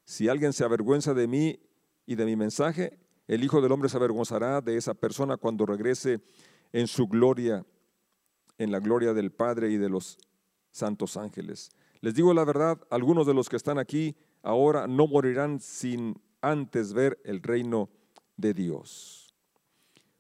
Si 0.05 0.29
alguien 0.29 0.53
se 0.53 0.63
avergüenza 0.63 1.13
de 1.13 1.27
mí 1.27 1.59
y 2.05 2.15
de 2.15 2.25
mi 2.25 2.35
mensaje, 2.35 2.99
el 3.27 3.43
Hijo 3.43 3.61
del 3.61 3.71
Hombre 3.71 3.89
se 3.89 3.97
avergonzará 3.97 4.61
de 4.61 4.77
esa 4.77 4.93
persona 4.93 5.37
cuando 5.37 5.65
regrese 5.65 6.21
en 6.71 6.87
su 6.87 7.07
gloria, 7.07 7.65
en 8.57 8.71
la 8.71 8.79
gloria 8.79 9.13
del 9.13 9.31
Padre 9.31 9.69
y 9.69 9.77
de 9.77 9.89
los 9.89 10.17
santos 10.71 11.17
ángeles. 11.17 11.71
Les 12.01 12.13
digo 12.13 12.33
la 12.33 12.45
verdad, 12.45 12.79
algunos 12.89 13.25
de 13.27 13.33
los 13.33 13.49
que 13.49 13.55
están 13.55 13.79
aquí 13.79 14.15
ahora 14.43 14.87
no 14.87 15.07
morirán 15.07 15.59
sin 15.59 16.21
antes 16.41 16.93
ver 16.93 17.19
el 17.23 17.41
reino 17.41 17.89
de 18.35 18.53
Dios. 18.53 19.33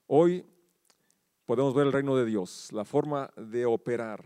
Hoy 0.07 0.45
podemos 1.45 1.73
ver 1.73 1.87
el 1.87 1.93
reino 1.93 2.15
de 2.15 2.25
Dios, 2.25 2.71
la 2.71 2.85
forma 2.85 3.29
de 3.37 3.65
operar 3.65 4.23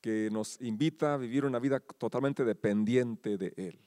que 0.00 0.30
nos 0.30 0.60
invita 0.60 1.14
a 1.14 1.16
vivir 1.16 1.44
una 1.44 1.58
vida 1.58 1.80
totalmente 1.80 2.44
dependiente 2.44 3.36
de 3.36 3.52
Él. 3.56 3.80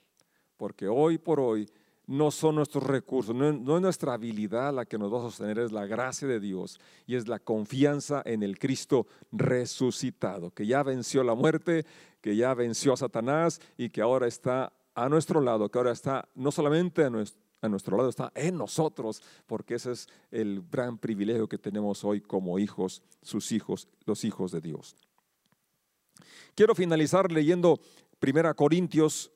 Porque 0.57 0.87
hoy 0.87 1.17
por 1.17 1.39
hoy 1.39 1.67
no 2.11 2.29
son 2.29 2.55
nuestros 2.55 2.83
recursos, 2.83 3.33
no, 3.33 3.47
es 3.49 3.81
nuestra 3.81 4.13
habilidad 4.13 4.73
la 4.73 4.85
que 4.85 4.97
nos 4.97 5.13
va 5.13 5.19
a 5.19 5.21
sostener, 5.21 5.59
es 5.59 5.71
la 5.71 5.85
gracia 5.85 6.27
de 6.27 6.41
Dios 6.41 6.77
y 7.07 7.15
es 7.15 7.29
la 7.29 7.39
confianza 7.39 8.21
en 8.25 8.43
el 8.43 8.59
Cristo 8.59 9.07
resucitado, 9.31 10.51
que 10.51 10.65
ya 10.65 10.83
venció 10.83 11.23
la 11.23 11.35
muerte, 11.35 11.85
que 12.19 12.35
ya 12.35 12.53
venció 12.53 12.91
a 12.91 12.97
Satanás 12.97 13.61
y 13.77 13.89
que 13.89 14.01
ahora 14.01 14.27
está 14.27 14.73
a 14.93 15.07
nuestro 15.07 15.39
lado, 15.39 15.69
que 15.69 15.77
ahora 15.77 15.93
está 15.93 16.27
no 16.35 16.51
solamente 16.51 17.05
a 17.05 17.09
nuestro, 17.09 17.95
lado, 17.95 18.09
está 18.09 18.29
en 18.35 18.57
nosotros, 18.57 19.23
porque 19.47 19.75
ese 19.75 19.93
es 19.93 20.09
el 20.31 20.65
gran 20.69 20.97
privilegio 20.97 21.47
que 21.47 21.57
tenemos 21.57 22.03
hoy 22.03 22.19
como 22.19 22.59
hijos, 22.59 23.03
sus 23.21 23.53
hijos, 23.53 23.87
los 24.05 24.25
hijos 24.25 24.51
de 24.51 24.59
Dios. 24.59 24.97
Quiero 26.55 26.75
finalizar 26.75 27.31
leyendo 27.31 27.79
1 28.21 28.55
Corintios, 28.55 29.31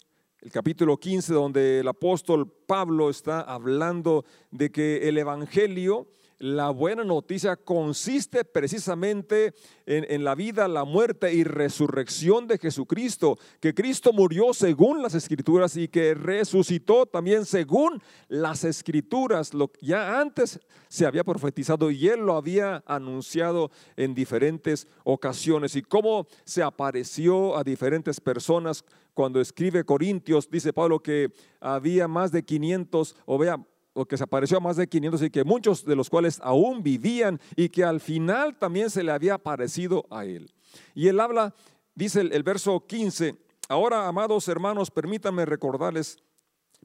el 0.46 0.52
capítulo 0.52 0.98
15, 0.98 1.34
donde 1.34 1.80
el 1.80 1.88
apóstol 1.88 2.48
Pablo 2.48 3.10
está 3.10 3.42
hablando 3.42 4.26
de 4.52 4.72
que 4.72 5.10
el 5.10 5.18
Evangelio 5.18 6.06
la 6.40 6.70
buena 6.70 7.04
noticia 7.04 7.56
consiste 7.56 8.44
precisamente 8.44 9.54
en, 9.86 10.24
la 10.24 10.36
vida, 10.36 10.68
la 10.68 10.84
muerte 10.84 11.34
y 11.34 11.44
resurrección 11.44 12.48
de 12.48 12.58
Jesucristo, 12.58 13.38
que 13.60 13.74
Cristo 13.74 14.12
murió 14.12 14.54
según 14.54 15.02
las 15.02 15.16
escrituras 15.16 15.78
y 15.78 15.88
que 15.88 16.14
resucitó 16.14 17.06
también 17.06 17.46
según 17.46 18.02
las 18.28 18.64
escrituras. 18.64 19.54
Lo 19.54 19.72
ya 19.82 20.20
antes 20.20 20.60
se 20.90 21.06
había 21.06 21.24
profetizado 21.24 21.90
y 21.92 22.08
él 22.08 22.22
lo 22.22 22.36
había 22.36 22.84
anunciado 22.86 23.72
en 23.96 24.14
diferentes 24.14 24.88
ocasiones 25.04 25.76
y 25.76 25.82
cómo 25.84 26.28
se 26.44 26.64
apareció 26.64 27.58
a 27.58 27.64
diferentes 27.64 28.20
personas 28.20 28.84
cuando 29.14 29.40
escribe 29.40 29.86
Corintios, 29.86 30.50
dice 30.50 30.74
Pablo 30.74 31.00
que 31.00 31.32
había 31.62 32.08
más 32.08 32.34
de 32.34 32.44
500, 32.44 33.16
o 33.26 33.38
vea, 33.38 33.58
o 33.96 34.06
que 34.06 34.18
se 34.18 34.26
apareció 34.26 34.58
a 34.58 34.60
más 34.60 34.76
de 34.76 34.88
500 34.88 35.24
y 35.24 35.30
que 35.30 35.46
muchos 35.46 35.86
de 35.86 35.96
los 35.96 36.10
cuales 36.10 36.40
aún 36.44 36.84
vivían 36.84 37.40
y 37.56 37.70
que 37.70 37.84
al 37.84 38.02
final 38.02 38.58
también 38.60 38.90
se 38.90 39.02
le 39.02 39.12
había 39.12 39.36
aparecido 39.36 40.06
a 40.12 40.26
él. 40.26 40.54
Y 40.94 41.08
él 41.08 41.20
habla, 41.20 41.56
dice 41.96 42.20
el, 42.20 42.44
verso 42.44 42.86
15, 42.86 43.36
ahora 43.70 44.08
amados 44.08 44.50
hermanos, 44.50 44.92
permítanme 44.92 45.46
recordarles, 45.46 46.18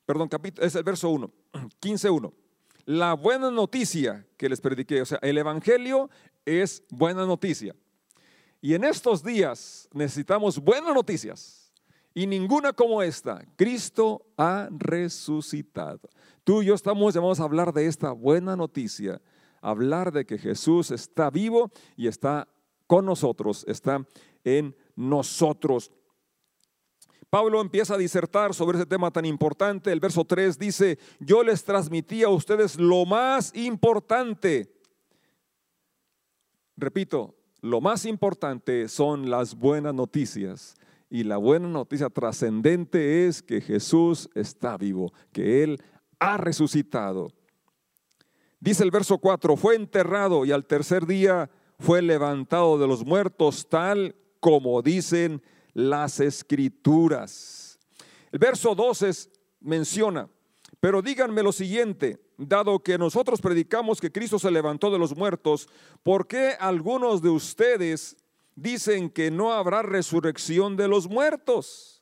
perdón, 0.07 0.29
capítulo, 0.29 0.65
es 0.65 0.75
el 0.77 0.85
verso 0.85 1.11
1, 1.11 1.31
15.1, 1.81 2.33
la 2.87 3.15
buena 3.15 3.51
noticia 3.51 4.25
que 4.37 4.49
les 4.49 4.61
prediqué, 4.61 5.03
o 5.03 5.07
sea, 5.07 5.19
el 5.21 5.37
Evangelio 5.37 6.09
es 6.45 6.85
buena 6.91 7.27
noticia. 7.27 7.75
Y 8.63 8.75
en 8.75 8.85
estos 8.85 9.25
días 9.25 9.89
necesitamos 9.93 10.61
buenas 10.61 10.95
noticias 10.95 11.70
y 12.15 12.27
ninguna 12.27 12.73
como 12.73 13.03
esta. 13.03 13.45
Cristo 13.57 14.27
ha 14.37 14.69
resucitado. 14.71 16.09
Tú 16.45 16.63
y 16.63 16.67
yo 16.67 16.75
estamos 16.75 17.15
llamados 17.15 17.41
a 17.41 17.45
hablar 17.45 17.73
de 17.73 17.87
esta 17.87 18.13
buena 18.13 18.57
noticia, 18.57 19.21
hablar 19.61 20.13
de 20.13 20.25
que 20.25 20.39
Jesús 20.39 20.91
está 20.91 21.31
vivo 21.31 21.71
y 21.97 22.07
está 22.09 22.49
con 22.87 23.07
nosotros, 23.07 23.65
está 23.69 24.05
en 24.43 24.75
nosotros. 24.97 25.93
Pablo 27.29 27.61
empieza 27.61 27.95
a 27.95 27.99
disertar 27.99 28.55
sobre 28.55 28.79
ese 28.79 28.87
tema 28.87 29.13
tan 29.13 29.25
importante. 29.25 29.93
El 29.93 30.01
verso 30.01 30.25
3 30.25 30.59
dice, 30.59 30.99
yo 31.21 31.45
les 31.45 31.65
transmití 31.65 32.25
a 32.25 32.29
ustedes 32.29 32.77
lo 32.77 33.07
más 33.07 33.55
importante. 33.55 34.75
Repito, 36.77 37.37
lo 37.61 37.81
más 37.81 38.05
importante 38.05 38.89
son 38.89 39.31
las 39.31 39.55
buenas 39.55 39.95
noticias. 39.95 40.75
Y 41.11 41.25
la 41.25 41.39
buena 41.39 41.69
noticia 41.69 42.09
trascendente 42.09 43.27
es 43.27 43.43
que 43.43 43.61
Jesús 43.61 44.31
está 44.37 44.77
vivo, 44.77 45.13
que 45.33 45.65
Él 45.65 45.83
ha 46.21 46.37
resucitado. 46.37 47.33
Dice 48.61 48.85
el 48.85 48.93
verso 48.93 49.19
4, 49.19 49.57
fue 49.57 49.75
enterrado 49.75 50.45
y 50.45 50.53
al 50.53 50.67
tercer 50.67 51.07
día 51.07 51.51
fue 51.81 52.01
levantado 52.01 52.79
de 52.79 52.87
los 52.87 53.05
muertos, 53.05 53.69
tal 53.69 54.15
como 54.39 54.83
dicen 54.83 55.43
las 55.73 56.21
escrituras. 56.21 57.81
El 58.31 58.39
verso 58.39 58.77
12 58.77 59.11
menciona, 59.61 60.29
pero 60.79 61.03
díganme 61.03 61.43
lo 61.43 61.51
siguiente, 61.51 62.21
dado 62.37 62.79
que 62.81 62.99
nosotros 62.99 63.41
predicamos 63.41 64.01
que 64.01 64.13
Cristo 64.13 64.39
se 64.39 64.51
levantó 64.51 64.91
de 64.91 64.99
los 64.99 65.17
muertos, 65.17 65.69
¿por 66.05 66.29
qué 66.29 66.55
algunos 66.61 67.21
de 67.21 67.31
ustedes 67.31 68.17
dicen 68.61 69.11
que 69.11 69.31
no 69.31 69.53
habrá 69.53 69.83
resurrección 69.83 70.77
de 70.77 70.89
los 70.89 71.09
muertos? 71.09 72.01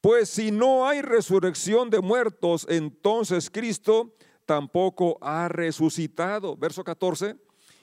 Pues 0.00 0.30
si 0.30 0.50
no 0.50 0.86
hay 0.86 1.02
resurrección 1.02 1.90
de 1.90 2.00
muertos, 2.00 2.66
entonces 2.68 3.50
Cristo 3.50 4.14
tampoco 4.46 5.18
ha 5.20 5.48
resucitado. 5.48 6.56
Verso 6.56 6.82
14. 6.82 7.36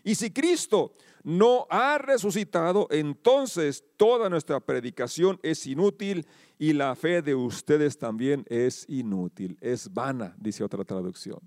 Y 0.03 0.15
si 0.15 0.31
Cristo 0.31 0.93
no 1.23 1.67
ha 1.69 1.97
resucitado, 1.97 2.87
entonces 2.89 3.83
toda 3.97 4.29
nuestra 4.29 4.59
predicación 4.59 5.39
es 5.43 5.67
inútil 5.67 6.25
y 6.57 6.73
la 6.73 6.95
fe 6.95 7.21
de 7.21 7.35
ustedes 7.35 7.97
también 7.97 8.45
es 8.47 8.85
inútil, 8.87 9.57
es 9.61 9.93
vana, 9.93 10.35
dice 10.39 10.63
otra 10.63 10.83
traducción. 10.83 11.39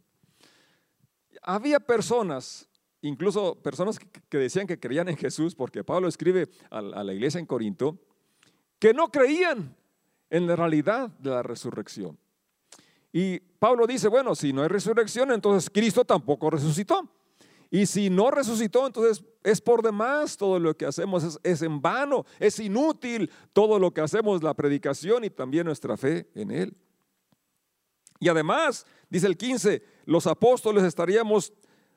Había 1.42 1.80
personas, 1.80 2.68
incluso 3.02 3.56
personas 3.62 3.98
que 4.28 4.38
decían 4.38 4.66
que 4.66 4.78
creían 4.78 5.08
en 5.08 5.16
Jesús, 5.16 5.54
porque 5.54 5.84
Pablo 5.84 6.08
escribe 6.08 6.48
a 6.70 6.80
la 6.80 7.12
iglesia 7.12 7.38
en 7.38 7.46
Corinto, 7.46 7.98
que 8.78 8.94
no 8.94 9.10
creían 9.10 9.76
en 10.30 10.46
la 10.46 10.56
realidad 10.56 11.10
de 11.18 11.30
la 11.30 11.42
resurrección. 11.42 12.18
Y 13.12 13.40
Pablo 13.40 13.86
dice, 13.86 14.08
bueno, 14.08 14.34
si 14.34 14.52
no 14.52 14.62
hay 14.62 14.68
resurrección, 14.68 15.32
entonces 15.32 15.68
Cristo 15.70 16.04
tampoco 16.04 16.48
resucitó. 16.50 17.08
Y 17.70 17.86
si 17.86 18.10
no 18.10 18.30
resucitó, 18.30 18.86
entonces 18.86 19.24
es 19.44 19.60
por 19.60 19.82
demás 19.82 20.36
todo 20.36 20.58
lo 20.58 20.76
que 20.76 20.86
hacemos, 20.86 21.38
es, 21.42 21.62
en 21.62 21.80
vano, 21.80 22.24
es 22.38 22.58
inútil 22.58 23.30
todo 23.52 23.78
lo 23.78 23.92
que 23.92 24.00
hacemos, 24.00 24.42
la 24.42 24.54
predicación 24.54 25.24
y 25.24 25.30
también 25.30 25.66
nuestra 25.66 25.96
fe 25.96 26.28
en 26.34 26.50
Él. 26.50 26.76
Y 28.18 28.28
además, 28.28 28.86
dice 29.08 29.26
el 29.26 29.36
15, 29.36 29.82
los 30.04 30.26
apóstoles 30.26 30.84
estaríamos 30.84 31.52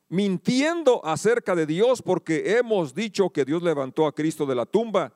mintiendo 0.10 1.04
acerca 1.06 1.56
de 1.56 1.66
Dios 1.66 2.02
porque 2.02 2.58
hemos 2.58 2.94
dicho 2.94 3.30
que 3.30 3.46
Dios 3.46 3.63
levantó 3.63 4.06
a 4.06 4.13
Cristo 4.13 4.46
de 4.46 4.56
la 4.56 4.66
tumba. 4.66 5.13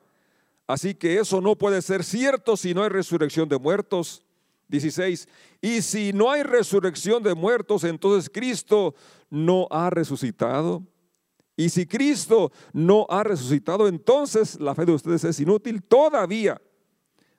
Así 0.66 0.94
que 0.94 1.18
eso 1.18 1.40
no 1.40 1.56
puede 1.56 1.82
ser 1.82 2.04
cierto 2.04 2.56
si 2.56 2.74
no 2.74 2.82
hay 2.82 2.88
resurrección 2.88 3.48
de 3.48 3.58
muertos. 3.58 4.22
16. 4.68 5.28
Y 5.60 5.82
si 5.82 6.12
no 6.12 6.30
hay 6.30 6.42
resurrección 6.42 7.22
de 7.22 7.34
muertos, 7.34 7.84
entonces 7.84 8.30
Cristo 8.30 8.94
no 9.30 9.66
ha 9.70 9.90
resucitado. 9.90 10.82
Y 11.56 11.70
si 11.70 11.86
Cristo 11.86 12.52
no 12.72 13.06
ha 13.08 13.24
resucitado, 13.24 13.88
entonces 13.88 14.60
la 14.60 14.74
fe 14.74 14.84
de 14.84 14.92
ustedes 14.92 15.24
es 15.24 15.40
inútil. 15.40 15.82
Todavía 15.82 16.60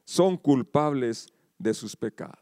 son 0.04 0.36
culpables 0.36 1.28
de 1.58 1.74
sus 1.74 1.96
pecados. 1.96 2.38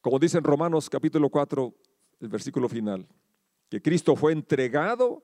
Como 0.00 0.18
dice 0.18 0.38
en 0.38 0.44
Romanos 0.44 0.88
capítulo 0.90 1.30
4, 1.30 1.74
el 2.24 2.30
versículo 2.30 2.68
final, 2.68 3.06
que 3.68 3.80
Cristo 3.80 4.16
fue 4.16 4.32
entregado 4.32 5.22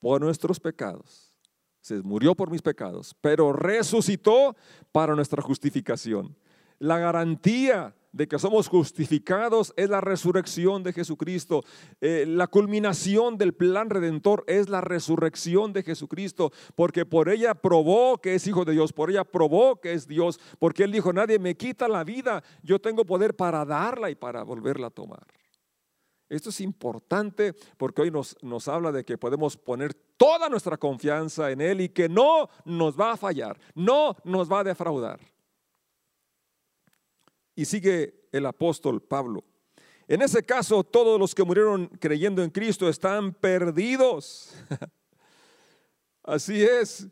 por 0.00 0.20
nuestros 0.20 0.58
pecados. 0.58 1.32
Se 1.80 2.02
murió 2.02 2.34
por 2.34 2.50
mis 2.50 2.60
pecados, 2.60 3.16
pero 3.20 3.52
resucitó 3.52 4.56
para 4.92 5.14
nuestra 5.14 5.40
justificación. 5.42 6.36
La 6.78 6.98
garantía 6.98 7.94
de 8.12 8.26
que 8.26 8.38
somos 8.38 8.68
justificados 8.68 9.72
es 9.76 9.88
la 9.88 10.00
resurrección 10.00 10.82
de 10.82 10.92
Jesucristo. 10.92 11.62
Eh, 12.00 12.24
la 12.26 12.48
culminación 12.48 13.38
del 13.38 13.54
plan 13.54 13.88
redentor 13.88 14.42
es 14.48 14.68
la 14.68 14.80
resurrección 14.80 15.72
de 15.72 15.84
Jesucristo, 15.84 16.52
porque 16.74 17.06
por 17.06 17.28
ella 17.28 17.54
probó 17.54 18.20
que 18.20 18.34
es 18.34 18.46
hijo 18.48 18.64
de 18.64 18.72
Dios, 18.72 18.92
por 18.92 19.10
ella 19.10 19.24
probó 19.24 19.80
que 19.80 19.92
es 19.92 20.08
Dios, 20.08 20.40
porque 20.58 20.82
Él 20.82 20.90
dijo, 20.90 21.12
nadie 21.12 21.38
me 21.38 21.56
quita 21.56 21.86
la 21.86 22.02
vida, 22.02 22.42
yo 22.62 22.80
tengo 22.80 23.04
poder 23.04 23.36
para 23.36 23.64
darla 23.64 24.10
y 24.10 24.16
para 24.16 24.42
volverla 24.42 24.88
a 24.88 24.90
tomar. 24.90 25.24
Esto 26.30 26.50
es 26.50 26.60
importante 26.60 27.54
porque 27.76 28.02
hoy 28.02 28.10
nos, 28.10 28.36
nos 28.40 28.68
habla 28.68 28.92
de 28.92 29.04
que 29.04 29.18
podemos 29.18 29.56
poner 29.56 29.92
toda 30.16 30.48
nuestra 30.48 30.76
confianza 30.76 31.50
en 31.50 31.60
Él 31.60 31.80
y 31.80 31.88
que 31.88 32.08
no 32.08 32.48
nos 32.64 32.98
va 32.98 33.12
a 33.12 33.16
fallar, 33.16 33.58
no 33.74 34.16
nos 34.22 34.50
va 34.50 34.60
a 34.60 34.64
defraudar. 34.64 35.20
Y 37.56 37.64
sigue 37.64 38.28
el 38.30 38.46
apóstol 38.46 39.02
Pablo. 39.02 39.44
En 40.06 40.22
ese 40.22 40.42
caso, 40.44 40.84
todos 40.84 41.18
los 41.18 41.34
que 41.34 41.44
murieron 41.44 41.88
creyendo 42.00 42.42
en 42.42 42.50
Cristo 42.50 42.88
están 42.88 43.32
perdidos. 43.32 44.54
Así 46.22 46.62
es. 46.62 47.08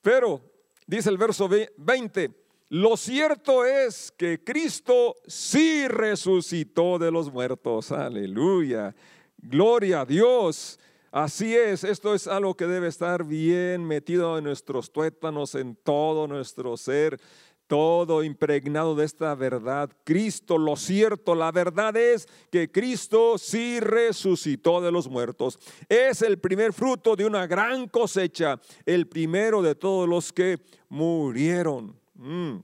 Pero, 0.00 0.40
dice 0.86 1.10
el 1.10 1.18
verso 1.18 1.48
20, 1.76 2.39
lo 2.70 2.96
cierto 2.96 3.64
es 3.64 4.12
que 4.16 4.42
Cristo 4.42 5.16
sí 5.26 5.86
resucitó 5.88 6.98
de 6.98 7.10
los 7.10 7.32
muertos. 7.32 7.90
Aleluya. 7.92 8.94
Gloria 9.36 10.02
a 10.02 10.06
Dios. 10.06 10.78
Así 11.10 11.56
es, 11.56 11.82
esto 11.82 12.14
es 12.14 12.28
algo 12.28 12.56
que 12.56 12.68
debe 12.68 12.86
estar 12.86 13.24
bien 13.24 13.84
metido 13.84 14.38
en 14.38 14.44
nuestros 14.44 14.92
tuétanos, 14.92 15.56
en 15.56 15.74
todo 15.74 16.28
nuestro 16.28 16.76
ser 16.76 17.20
todo 17.70 18.24
impregnado 18.24 18.96
de 18.96 19.04
esta 19.04 19.32
verdad. 19.36 19.90
Cristo, 20.02 20.58
lo 20.58 20.74
cierto, 20.74 21.36
la 21.36 21.52
verdad 21.52 21.96
es 21.96 22.26
que 22.50 22.68
Cristo 22.68 23.38
sí 23.38 23.78
resucitó 23.78 24.80
de 24.80 24.90
los 24.90 25.08
muertos. 25.08 25.56
Es 25.88 26.22
el 26.22 26.40
primer 26.40 26.72
fruto 26.72 27.14
de 27.14 27.26
una 27.26 27.46
gran 27.46 27.86
cosecha, 27.86 28.60
el 28.84 29.06
primero 29.06 29.62
de 29.62 29.76
todos 29.76 30.08
los 30.08 30.32
que 30.32 30.58
murieron. 30.88 31.99
Mm. 32.20 32.58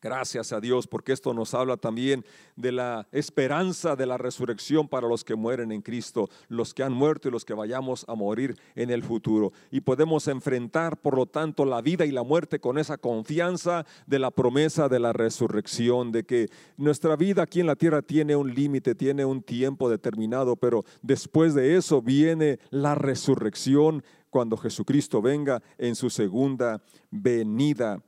Gracias 0.00 0.52
a 0.52 0.60
Dios, 0.60 0.88
porque 0.88 1.12
esto 1.12 1.32
nos 1.32 1.54
habla 1.54 1.76
también 1.76 2.24
de 2.56 2.72
la 2.72 3.06
esperanza 3.12 3.94
de 3.94 4.04
la 4.04 4.18
resurrección 4.18 4.88
para 4.88 5.06
los 5.06 5.22
que 5.22 5.36
mueren 5.36 5.70
en 5.70 5.80
Cristo, 5.80 6.28
los 6.48 6.74
que 6.74 6.82
han 6.82 6.92
muerto 6.92 7.28
y 7.28 7.30
los 7.30 7.44
que 7.44 7.54
vayamos 7.54 8.04
a 8.08 8.16
morir 8.16 8.56
en 8.74 8.90
el 8.90 9.04
futuro. 9.04 9.52
Y 9.70 9.82
podemos 9.82 10.26
enfrentar, 10.26 11.00
por 11.00 11.14
lo 11.14 11.26
tanto, 11.26 11.64
la 11.64 11.80
vida 11.82 12.04
y 12.04 12.10
la 12.10 12.24
muerte 12.24 12.58
con 12.58 12.78
esa 12.78 12.98
confianza 12.98 13.86
de 14.08 14.18
la 14.18 14.32
promesa 14.32 14.88
de 14.88 14.98
la 14.98 15.12
resurrección, 15.12 16.10
de 16.10 16.24
que 16.24 16.48
nuestra 16.76 17.14
vida 17.14 17.44
aquí 17.44 17.60
en 17.60 17.68
la 17.68 17.76
tierra 17.76 18.02
tiene 18.02 18.34
un 18.34 18.52
límite, 18.52 18.96
tiene 18.96 19.24
un 19.24 19.40
tiempo 19.40 19.88
determinado, 19.88 20.56
pero 20.56 20.82
después 21.02 21.54
de 21.54 21.76
eso 21.76 22.02
viene 22.02 22.58
la 22.70 22.96
resurrección 22.96 24.02
cuando 24.32 24.56
Jesucristo 24.56 25.20
venga 25.20 25.62
en 25.76 25.94
su 25.94 26.08
segunda 26.08 26.82
venida. 27.10 28.02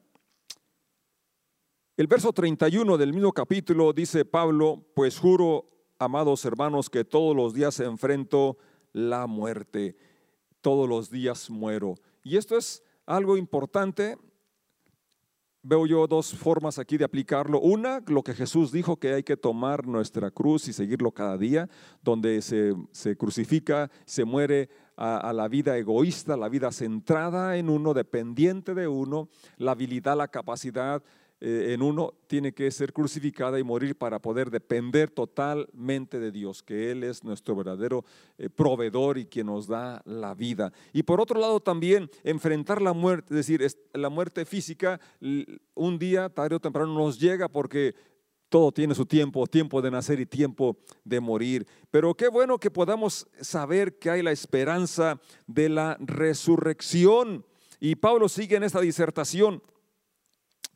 El 1.99 2.07
verso 2.07 2.33
31 2.33 2.97
del 2.97 3.13
mismo 3.13 3.31
capítulo 3.31 3.93
dice 3.93 4.25
Pablo, 4.25 4.87
pues 4.95 5.19
juro, 5.19 5.69
amados 5.99 6.47
hermanos, 6.47 6.89
que 6.89 7.05
todos 7.05 7.37
los 7.37 7.53
días 7.53 7.79
enfrento 7.79 8.57
la 8.95 9.27
muerte, 9.27 9.97
todos 10.63 10.89
los 10.89 11.11
días 11.11 11.51
muero. 11.51 11.95
Y 12.23 12.39
esto 12.39 12.57
es 12.57 12.83
algo 13.05 13.37
importante. 13.37 14.17
Veo 15.63 15.87
yo 15.87 16.07
dos 16.07 16.35
formas 16.35 16.79
aquí 16.79 16.97
de 16.97 17.05
aplicarlo. 17.05 17.61
Una, 17.61 18.03
lo 18.07 18.23
que 18.23 18.35
Jesús 18.35 18.73
dijo, 18.73 18.97
que 18.97 19.13
hay 19.13 19.23
que 19.23 19.37
tomar 19.37 19.87
nuestra 19.87 20.31
cruz 20.31 20.69
y 20.69 20.73
seguirlo 20.73 21.13
cada 21.13 21.37
día, 21.37 21.69
donde 22.03 22.41
se, 22.43 23.17
crucifica, 23.17 23.91
se 24.07 24.25
muere 24.25 24.69
a, 24.97 25.33
la 25.33 25.49
vida 25.49 25.77
egoísta, 25.77 26.37
la 26.37 26.49
vida 26.49 26.71
centrada 26.73 27.57
en 27.57 27.69
uno, 27.69 27.95
dependiente 27.95 28.75
de 28.75 28.89
uno, 28.89 29.29
la 29.57 29.73
habilidad, 29.73 30.17
la 30.17 30.29
capacidad 30.29 31.03
eh, 31.41 31.75
en 31.75 31.83
uno 31.83 32.15
tiene 32.27 32.55
que 32.55 32.71
ser 32.71 32.93
crucificada 32.93 33.59
y 33.59 33.65
morir 33.65 33.97
para 33.99 34.21
poder 34.21 34.51
depender 34.51 35.11
totalmente 35.11 36.21
de 36.21 36.31
Dios, 36.31 36.63
que 36.63 36.91
Él 36.91 37.03
es 37.03 37.25
nuestro 37.25 37.57
verdadero 37.57 38.05
eh, 38.39 38.49
proveedor 38.49 39.19
y 39.19 39.27
quien 39.27 39.49
nos 39.49 39.67
da 39.67 40.01
la 40.05 40.35
vida. 40.35 40.73
Y 40.93 41.03
por 41.03 41.21
otro 41.21 41.41
lado 41.41 41.61
también 41.61 42.09
enfrentar 42.23 42.81
la 42.81 42.93
muerte, 42.93 43.35
es 43.35 43.47
decir, 43.47 43.67
la 43.93 44.09
muerte 44.09 44.45
física, 44.45 45.01
un 45.75 45.99
día, 45.99 46.29
tarde 46.29 46.57
o 46.57 46.61
temprano, 46.61 46.95
nos 46.95 47.19
llega 47.19 47.49
porque 47.49 47.95
todo 48.49 48.73
tiene 48.73 48.95
su 48.95 49.07
tiempo, 49.07 49.47
tiempo 49.47 49.83
de 49.83 49.91
nacer 49.91 50.21
y 50.21 50.27
tiempo 50.27 50.77
de 51.05 51.21
morir. 51.21 51.67
Pero 51.91 52.15
qué 52.15 52.29
bueno 52.29 52.59
que 52.59 52.71
podamos 52.71 53.27
saber 53.41 53.99
que 53.99 54.11
hay 54.11 54.23
la 54.23 54.33
esperanza 54.33 55.21
de 55.47 55.69
la 55.69 55.97
resurrección. 56.01 57.45
Y 57.81 57.97
Pablo 57.97 58.29
sigue 58.29 58.57
en 58.57 58.63
esta 58.63 58.81
disertación 58.81 59.63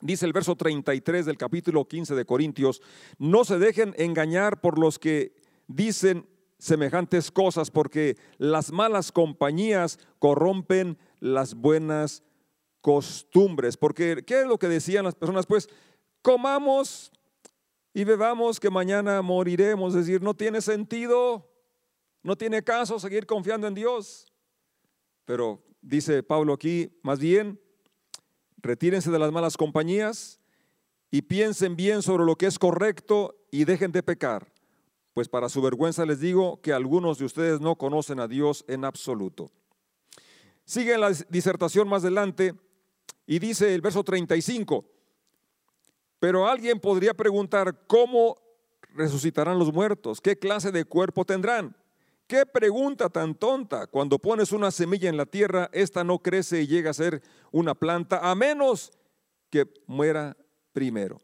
Dice 0.01 0.25
el 0.25 0.33
verso 0.33 0.55
33 0.55 1.25
del 1.25 1.37
capítulo 1.37 1.85
15 1.85 2.15
de 2.15 2.25
Corintios, 2.25 2.81
no 3.17 3.43
se 3.43 3.59
dejen 3.59 3.93
engañar 3.97 4.61
por 4.61 4.79
los 4.79 4.97
que 4.97 5.35
dicen 5.67 6.25
semejantes 6.57 7.31
cosas, 7.31 7.69
porque 7.69 8.17
las 8.37 8.71
malas 8.71 9.11
compañías 9.11 9.99
corrompen 10.19 10.97
las 11.19 11.53
buenas 11.53 12.23
costumbres. 12.79 13.75
Porque, 13.75 14.23
¿qué 14.25 14.41
es 14.41 14.47
lo 14.47 14.57
que 14.57 14.69
decían 14.69 15.03
las 15.03 15.15
personas? 15.15 15.45
Pues, 15.45 15.67
comamos 16.21 17.11
y 17.99 18.05
bebamos 18.05 18.61
que 18.61 18.69
mañana 18.69 19.21
moriremos. 19.21 19.93
Es 19.93 20.05
decir, 20.05 20.21
no 20.21 20.33
tiene 20.33 20.61
sentido, 20.61 21.51
no 22.23 22.37
tiene 22.37 22.63
caso 22.63 22.97
seguir 22.97 23.25
confiando 23.25 23.67
en 23.67 23.73
Dios. 23.73 24.31
Pero 25.25 25.61
dice 25.81 26.23
Pablo 26.23 26.53
aquí, 26.53 26.97
más 27.03 27.19
bien, 27.19 27.59
retírense 28.55 29.11
de 29.11 29.19
las 29.19 29.33
malas 29.33 29.57
compañías 29.57 30.39
y 31.11 31.23
piensen 31.23 31.75
bien 31.75 32.01
sobre 32.01 32.23
lo 32.23 32.37
que 32.37 32.45
es 32.45 32.57
correcto 32.57 33.35
y 33.51 33.65
dejen 33.65 33.91
de 33.91 34.01
pecar, 34.01 34.49
pues 35.13 35.27
para 35.27 35.49
su 35.49 35.61
vergüenza 35.61 36.05
les 36.05 36.21
digo 36.21 36.61
que 36.61 36.71
algunos 36.71 37.17
de 37.17 37.25
ustedes 37.25 37.59
no 37.59 37.75
conocen 37.75 38.21
a 38.21 38.29
Dios 38.29 38.63
en 38.69 38.85
absoluto. 38.85 39.51
Sigue 40.63 40.97
la 40.97 41.11
disertación 41.27 41.89
más 41.89 42.03
adelante 42.03 42.53
y 43.27 43.39
dice 43.39 43.75
el 43.75 43.81
verso 43.81 44.05
35, 44.05 44.85
pero 46.19 46.47
alguien 46.47 46.79
podría 46.79 47.13
preguntar, 47.13 47.87
¿cómo 47.87 48.35
resucitarán 48.93 49.57
los 49.57 49.73
muertos? 49.73 50.21
¿Qué 50.21 50.37
clase 50.37 50.71
de 50.71 50.85
cuerpo 50.85 51.25
tendrán? 51.25 51.75
¿Qué 52.27 52.45
pregunta 52.45 53.09
tan 53.09 53.33
tonta? 53.33 53.87
Cuando 53.87 54.19
pones 54.19 54.51
una 54.51 54.69
semilla 54.69 55.09
en 55.09 55.17
la 55.17 55.25
tierra, 55.25 55.69
esta 55.73 56.03
no 56.03 56.19
crece 56.19 56.61
y 56.61 56.67
llega 56.67 56.91
a 56.91 56.93
ser 56.93 57.23
una 57.51 57.73
planta, 57.73 58.29
a 58.29 58.35
menos 58.35 58.91
que 59.49 59.65
muera 59.87 60.37
primero. 60.73 61.19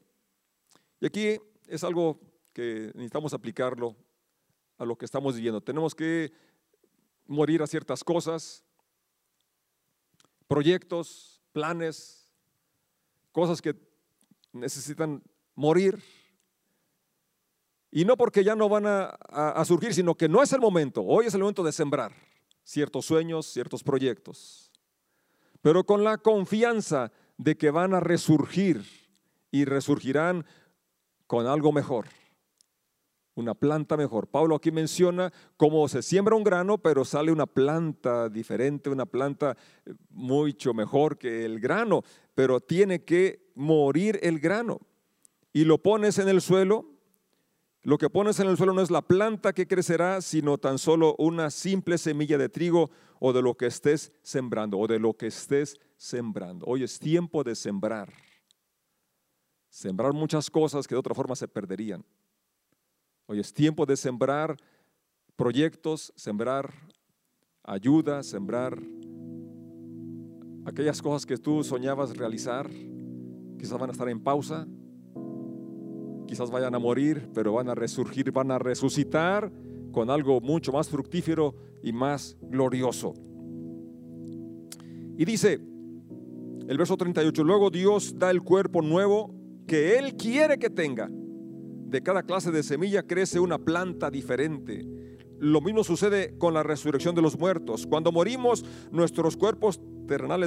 Y 0.99 1.05
aquí 1.05 1.39
es 1.67 1.83
algo 1.83 2.19
que 2.53 2.91
necesitamos 2.95 3.33
aplicarlo 3.33 3.95
a 4.77 4.85
lo 4.85 4.97
que 4.97 5.05
estamos 5.05 5.35
viviendo. 5.35 5.61
Tenemos 5.61 5.93
que 5.93 6.31
morir 7.27 7.61
a 7.61 7.67
ciertas 7.67 8.03
cosas, 8.03 8.63
proyectos, 10.47 11.41
planes, 11.51 12.31
cosas 13.31 13.61
que 13.61 13.73
necesitan 14.55 15.21
morir 15.53 16.01
y 17.91 18.03
no 18.03 18.17
porque 18.17 18.43
ya 18.43 18.55
no 18.55 18.67
van 18.67 18.85
a, 18.87 19.63
surgir, 19.65 19.93
sino 19.93 20.15
que 20.15 20.27
no 20.27 20.43
es 20.43 20.51
el 20.51 20.59
momento. 20.59 21.01
Hoy 21.01 21.27
es 21.27 21.33
el 21.33 21.39
momento 21.41 21.63
de 21.63 21.71
sembrar 21.71 22.13
ciertos 22.63 23.05
sueños, 23.05 23.45
ciertos 23.45 23.83
proyectos. 23.83 24.71
Pero 25.61 25.85
con 25.85 26.03
la 26.03 26.17
confianza 26.17 27.11
de 27.37 27.55
que 27.55 27.69
van 27.69 27.93
a 27.93 27.99
resurgir 27.99 28.83
y 29.51 29.65
resurgirán 29.65 30.45
con 31.27 31.47
algo 31.47 31.71
mejor 31.71 32.07
una 33.35 33.53
planta 33.53 33.97
mejor. 33.97 34.27
Pablo 34.27 34.55
aquí 34.55 34.71
menciona 34.71 35.31
cómo 35.57 35.87
se 35.87 36.01
siembra 36.01 36.35
un 36.35 36.43
grano, 36.43 36.77
pero 36.77 37.05
sale 37.05 37.31
una 37.31 37.45
planta 37.45 38.29
diferente, 38.29 38.89
una 38.89 39.05
planta 39.05 39.57
eh, 39.85 39.93
mucho 40.09 40.73
mejor 40.73 41.17
que 41.17 41.45
el 41.45 41.59
grano, 41.59 42.03
pero 42.33 42.61
tiene 42.61 43.03
que 43.03 43.44
morir 43.55 44.19
el 44.21 44.39
grano. 44.39 44.79
Y 45.53 45.63
lo 45.63 45.81
pones 45.81 46.19
en 46.19 46.27
el 46.27 46.41
suelo 46.41 46.85
Lo 47.83 47.99
que 47.99 48.09
pones 48.09 48.39
en 48.39 48.47
el 48.47 48.57
suelo 48.57 48.73
no 48.73 48.81
es 48.81 48.89
la 48.89 49.03
planta 49.03 49.53
que 49.53 49.67
crecerá, 49.67 50.19
sino 50.21 50.57
tan 50.57 50.79
solo 50.79 51.15
una 51.19 51.51
simple 51.51 51.99
semilla 51.99 52.35
de 52.39 52.49
trigo 52.49 52.89
o 53.19 53.31
de 53.31 53.43
lo 53.43 53.55
que 53.55 53.67
estés 53.67 54.11
sembrando, 54.23 54.79
o 54.79 54.87
de 54.87 54.97
lo 54.97 55.13
que 55.13 55.27
estés 55.27 55.79
sembrando. 55.95 56.65
Hoy 56.65 56.81
es 56.81 56.97
tiempo 56.97 57.43
de 57.43 57.53
sembrar. 57.53 58.11
Sembrar 59.69 60.13
muchas 60.13 60.49
cosas 60.49 60.87
que 60.87 60.95
de 60.95 60.99
otra 60.99 61.13
forma 61.13 61.35
se 61.35 61.47
perderían. 61.47 62.03
Hoy 63.27 63.39
es 63.39 63.53
tiempo 63.53 63.85
de 63.85 63.95
sembrar 63.95 64.57
proyectos, 65.35 66.11
sembrar 66.15 66.73
ayuda, 67.63 68.23
sembrar 68.23 68.81
aquellas 70.65 71.01
cosas 71.01 71.25
que 71.25 71.37
tú 71.37 71.63
soñabas 71.63 72.17
realizar, 72.17 72.69
quizás 73.65 73.79
van 73.79 73.89
a 73.89 73.93
estar 73.93 74.07
en 74.09 74.19
pausa, 74.19 74.67
quizás 76.27 76.51
vayan 76.51 76.75
a 76.75 76.79
morir, 76.79 77.27
pero 77.33 77.53
van 77.53 77.67
a 77.67 77.73
resurgir, 77.73 78.31
van 78.31 78.51
a 78.51 78.59
resucitar 78.59 79.51
con 79.91 80.11
algo 80.11 80.39
mucho 80.39 80.71
más 80.71 80.87
fructífero 80.87 81.55
y 81.81 81.91
más 81.91 82.37
glorioso. 82.41 83.13
Y 85.17 85.25
dice 85.25 85.53
el 86.67 86.77
verso 86.77 86.95
38, 86.95 87.43
luego 87.43 87.71
Dios 87.71 88.19
da 88.19 88.29
el 88.29 88.43
cuerpo 88.43 88.83
nuevo 88.83 89.33
que 89.65 89.97
Él 89.97 90.15
quiere 90.15 90.59
que 90.59 90.69
tenga. 90.69 91.09
De 91.09 92.03
cada 92.03 92.21
clase 92.21 92.51
de 92.51 92.61
semilla 92.61 93.01
crece 93.01 93.39
una 93.39 93.57
planta 93.57 94.11
diferente. 94.11 94.85
Lo 95.39 95.59
mismo 95.59 95.83
sucede 95.83 96.37
con 96.37 96.53
la 96.53 96.61
resurrección 96.61 97.15
de 97.15 97.23
los 97.23 97.39
muertos. 97.39 97.87
Cuando 97.87 98.11
morimos, 98.11 98.63
nuestros 98.91 99.35
cuerpos 99.37 99.81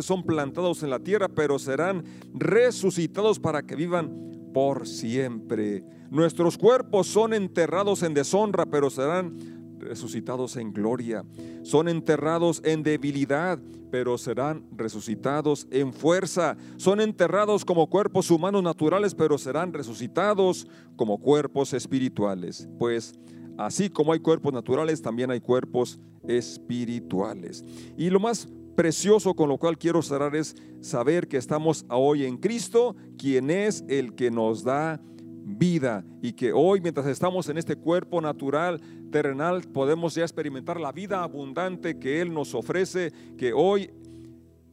son 0.03 0.23
plantados 0.25 0.83
en 0.83 0.91
la 0.91 0.99
tierra, 0.99 1.29
pero 1.29 1.59
serán 1.59 2.05
resucitados 2.35 3.39
para 3.39 3.63
que 3.63 3.77
vivan 3.77 4.51
por 4.53 4.87
siempre. 4.87 5.85
Nuestros 6.11 6.57
cuerpos 6.57 7.07
son 7.07 7.35
enterrados 7.35 8.03
en 8.03 8.15
deshonra, 8.15 8.67
pero 8.67 8.91
serán 8.91 9.37
resucitados 9.79 10.57
en 10.57 10.73
gloria. 10.73 11.25
Son 11.63 11.89
enterrados 11.89 12.61
en 12.65 12.83
debilidad, 12.83 13.59
pero 13.91 14.19
serán 14.19 14.65
resucitados 14.77 15.67
en 15.71 15.93
fuerza. 15.93 16.57
Son 16.77 17.01
enterrados 17.01 17.65
como 17.65 17.89
cuerpos 17.89 18.31
humanos 18.31 18.63
naturales, 18.63 19.15
pero 19.15 19.39
serán 19.39 19.73
resucitados 19.73 20.67
como 20.97 21.19
cuerpos 21.19 21.73
espirituales. 21.73 22.69
Pues 22.79 23.15
así 23.57 23.89
como 23.91 24.13
hay 24.13 24.21
cuerpos 24.21 24.53
naturales, 24.53 25.03
también 25.03 25.31
hay 25.31 25.41
cuerpos 25.41 25.99
espirituales. 26.27 27.65
Y 27.97 28.11
lo 28.11 28.21
más 28.21 28.49
precioso 28.79 29.35
con 29.35 29.49
lo 29.49 29.59
cual 29.59 29.77
quiero 29.77 30.03
cerrar 30.03 30.37
es 30.37 30.55
saber 30.81 31.27
que 31.27 31.37
estamos 31.37 31.85
hoy 31.91 32.25
en 32.25 32.37
Cristo, 32.37 32.95
quien 33.19 33.51
es 33.51 33.85
el 33.89 34.15
que 34.15 34.31
nos 34.31 34.63
da 34.63 35.01
vida 35.45 36.05
y 36.23 36.35
que 36.35 36.53
hoy 36.53 36.81
mientras 36.81 37.09
estamos 37.09 37.49
en 37.49 37.59
este 37.59 37.75
cuerpo 37.75 38.21
natural, 38.21 38.81
terrenal, 39.11 39.63
podemos 39.63 40.15
ya 40.15 40.23
experimentar 40.23 40.79
la 40.79 40.93
vida 40.93 41.25
abundante 41.25 41.99
que 41.99 42.21
Él 42.21 42.33
nos 42.33 42.55
ofrece, 42.55 43.13
que 43.37 43.53
hoy, 43.53 43.91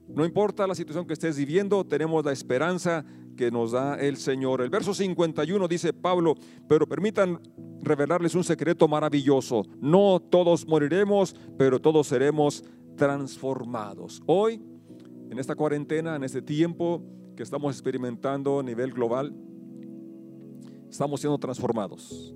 no 0.07 0.23
importa 0.23 0.67
la 0.67 0.75
situación 0.75 1.07
que 1.07 1.13
estés 1.13 1.35
viviendo, 1.35 1.83
tenemos 1.83 2.23
la 2.23 2.31
esperanza 2.31 3.03
que 3.35 3.49
nos 3.49 3.71
da 3.71 3.95
el 3.95 4.17
Señor. 4.17 4.61
El 4.61 4.69
verso 4.69 4.93
51 4.93 5.67
dice 5.67 5.93
Pablo, 5.93 6.35
pero 6.67 6.87
permitan 6.87 7.41
revelarles 7.81 8.35
un 8.35 8.43
secreto 8.43 8.87
maravilloso. 8.87 9.63
No 9.81 10.19
todos 10.19 10.67
moriremos, 10.67 11.35
pero 11.57 11.81
todos 11.81 12.05
seremos 12.05 12.63
transformados. 12.95 14.21
Hoy, 14.25 14.61
en 15.29 15.39
esta 15.39 15.55
cuarentena, 15.55 16.15
en 16.15 16.23
este 16.23 16.41
tiempo 16.41 17.03
que 17.35 17.43
estamos 17.43 17.73
experimentando 17.73 18.59
a 18.59 18.63
nivel 18.63 18.91
global, 18.91 19.35
estamos 20.89 21.19
siendo 21.19 21.37
transformados. 21.37 22.35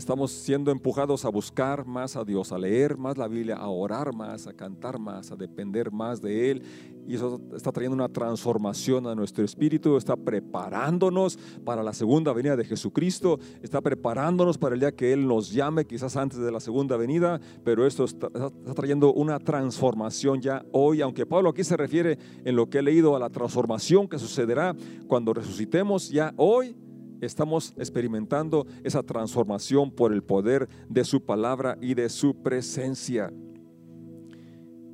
Estamos 0.00 0.30
siendo 0.30 0.70
empujados 0.70 1.26
a 1.26 1.28
buscar 1.28 1.84
más 1.84 2.16
a 2.16 2.24
Dios, 2.24 2.52
a 2.52 2.58
leer 2.58 2.96
más 2.96 3.18
la 3.18 3.28
Biblia, 3.28 3.56
a 3.56 3.68
orar 3.68 4.14
más, 4.14 4.46
a 4.46 4.54
cantar 4.54 4.98
más, 4.98 5.30
a 5.30 5.36
depender 5.36 5.92
más 5.92 6.22
de 6.22 6.50
Él. 6.50 6.62
Y 7.06 7.16
eso 7.16 7.38
está 7.54 7.70
trayendo 7.70 7.96
una 7.96 8.08
transformación 8.08 9.06
a 9.06 9.14
nuestro 9.14 9.44
espíritu, 9.44 9.98
está 9.98 10.16
preparándonos 10.16 11.38
para 11.66 11.82
la 11.82 11.92
segunda 11.92 12.32
venida 12.32 12.56
de 12.56 12.64
Jesucristo, 12.64 13.38
está 13.62 13.82
preparándonos 13.82 14.56
para 14.56 14.74
el 14.74 14.80
día 14.80 14.90
que 14.90 15.12
Él 15.12 15.26
nos 15.28 15.52
llame, 15.52 15.84
quizás 15.84 16.16
antes 16.16 16.38
de 16.38 16.50
la 16.50 16.60
segunda 16.60 16.96
venida, 16.96 17.38
pero 17.62 17.86
esto 17.86 18.04
está, 18.04 18.30
trayendo 18.74 19.12
una 19.12 19.38
transformación 19.38 20.40
ya 20.40 20.64
hoy, 20.72 21.02
aunque 21.02 21.26
Pablo 21.26 21.50
aquí 21.50 21.62
se 21.62 21.76
refiere 21.76 22.16
en 22.42 22.56
lo 22.56 22.70
que 22.70 22.78
he 22.78 22.82
leído 22.82 23.16
a 23.16 23.18
la 23.18 23.28
transformación 23.28 24.08
que 24.08 24.18
sucederá 24.18 24.74
cuando 25.08 25.34
resucitemos 25.34 26.08
ya 26.08 26.32
hoy 26.38 26.74
estamos 27.20 27.74
experimentando 27.76 28.66
esa 28.84 29.02
transformación 29.02 29.90
por 29.90 30.12
el 30.12 30.22
poder 30.22 30.68
de 30.88 31.04
su 31.04 31.24
palabra 31.24 31.76
y 31.80 31.94
de 31.94 32.08
su 32.08 32.42
presencia. 32.42 33.32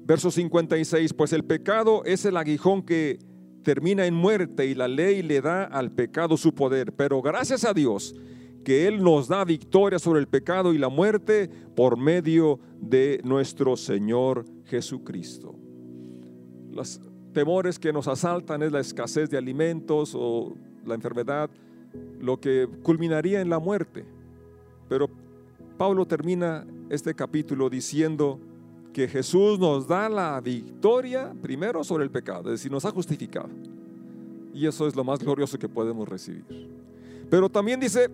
Verso 0.04 0.30
56, 0.30 1.14
pues 1.14 1.32
el 1.32 1.44
pecado 1.44 2.04
es 2.04 2.24
el 2.24 2.36
aguijón 2.36 2.82
que 2.82 3.18
termina 3.62 4.06
en 4.06 4.14
muerte 4.14 4.66
y 4.66 4.74
la 4.74 4.86
ley 4.86 5.22
le 5.22 5.40
da 5.40 5.64
al 5.64 5.90
pecado 5.90 6.36
su 6.36 6.54
poder, 6.54 6.92
pero 6.92 7.20
gracias 7.20 7.64
a 7.64 7.74
Dios 7.74 8.14
que 8.66 8.88
Él 8.88 9.02
nos 9.02 9.28
da 9.28 9.44
victoria 9.44 9.98
sobre 9.98 10.20
el 10.20 10.26
pecado 10.26 10.72
y 10.72 10.78
la 10.78 10.88
muerte 10.88 11.48
por 11.76 11.96
medio 11.96 12.58
de 12.80 13.20
nuestro 13.24 13.76
Señor 13.76 14.44
Jesucristo. 14.64 15.56
Los 16.72 17.00
temores 17.32 17.78
que 17.78 17.92
nos 17.92 18.08
asaltan 18.08 18.62
es 18.62 18.72
la 18.72 18.80
escasez 18.80 19.30
de 19.30 19.38
alimentos 19.38 20.16
o 20.16 20.54
la 20.84 20.94
enfermedad, 20.94 21.50
lo 22.20 22.40
que 22.40 22.68
culminaría 22.82 23.40
en 23.40 23.50
la 23.50 23.58
muerte. 23.58 24.04
Pero 24.88 25.08
Pablo 25.76 26.06
termina 26.06 26.66
este 26.88 27.14
capítulo 27.14 27.68
diciendo 27.68 28.38
que 28.92 29.08
Jesús 29.08 29.58
nos 29.58 29.86
da 29.86 30.08
la 30.08 30.40
victoria 30.40 31.34
primero 31.42 31.84
sobre 31.84 32.04
el 32.04 32.10
pecado, 32.10 32.44
es 32.44 32.60
decir, 32.60 32.72
nos 32.72 32.84
ha 32.84 32.90
justificado. 32.90 33.50
Y 34.54 34.66
eso 34.66 34.86
es 34.86 34.96
lo 34.96 35.04
más 35.04 35.18
glorioso 35.18 35.58
que 35.58 35.68
podemos 35.68 36.08
recibir. 36.08 36.44
Pero 37.28 37.48
también 37.50 37.78
dice, 37.78 38.08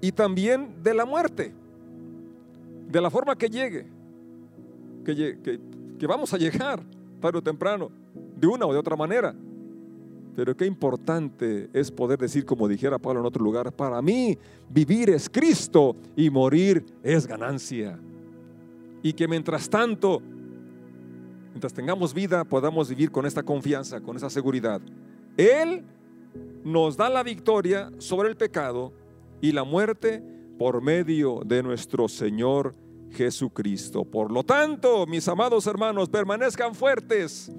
y 0.00 0.10
también 0.10 0.82
de 0.82 0.94
la 0.94 1.04
muerte, 1.04 1.52
de 2.90 3.00
la 3.00 3.10
forma 3.10 3.36
que 3.36 3.48
llegue, 3.48 3.86
que, 5.04 6.06
vamos 6.06 6.32
a 6.34 6.38
llegar 6.38 6.82
tarde 7.20 7.38
o 7.38 7.42
temprano, 7.42 7.90
de 8.36 8.46
una 8.46 8.66
o 8.66 8.72
de 8.72 8.78
otra 8.78 8.96
manera. 8.96 9.34
Pero 10.36 10.56
qué 10.56 10.66
importante 10.66 11.68
es 11.72 11.90
poder 11.90 12.18
decir, 12.18 12.44
como 12.44 12.68
dijera 12.68 12.98
Pablo 12.98 13.20
en 13.20 13.26
otro 13.26 13.44
lugar, 13.44 13.72
para 13.72 14.00
mí 14.00 14.38
vivir 14.68 15.10
es 15.10 15.28
Cristo 15.28 15.96
y 16.16 16.30
morir 16.30 16.84
es 17.02 17.26
ganancia. 17.26 17.98
Y 19.02 19.12
que 19.12 19.26
mientras 19.26 19.68
tanto, 19.68 20.22
mientras 21.50 21.72
tengamos 21.72 22.14
vida, 22.14 22.44
podamos 22.44 22.88
vivir 22.88 23.10
con 23.10 23.26
esta 23.26 23.42
confianza, 23.42 24.00
con 24.00 24.16
esa 24.16 24.30
seguridad. 24.30 24.80
Él 25.36 25.84
nos 26.64 26.96
da 26.96 27.08
la 27.08 27.22
victoria 27.22 27.90
sobre 27.98 28.28
el 28.28 28.36
pecado 28.36 28.92
y 29.40 29.52
la 29.52 29.64
muerte 29.64 30.22
por 30.58 30.82
medio 30.82 31.40
de 31.44 31.62
nuestro 31.62 32.08
Señor 32.08 32.74
Jesucristo. 33.12 34.04
Por 34.04 34.30
lo 34.30 34.44
tanto, 34.44 35.06
mis 35.06 35.26
amados 35.26 35.66
hermanos, 35.66 36.08
permanezcan 36.08 36.74
fuertes 36.74 37.50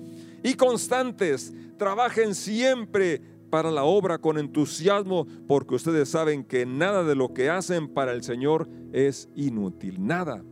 y 0.43 0.53
constantes, 0.55 1.53
trabajen 1.77 2.35
siempre 2.35 3.21
para 3.49 3.69
la 3.69 3.83
obra 3.83 4.17
con 4.17 4.37
entusiasmo, 4.37 5.27
porque 5.47 5.75
ustedes 5.75 6.09
saben 6.09 6.43
que 6.43 6.65
nada 6.65 7.03
de 7.03 7.15
lo 7.15 7.33
que 7.33 7.49
hacen 7.49 7.87
para 7.87 8.13
el 8.13 8.23
Señor 8.23 8.69
es 8.93 9.29
inútil, 9.35 10.05
nada 10.05 10.43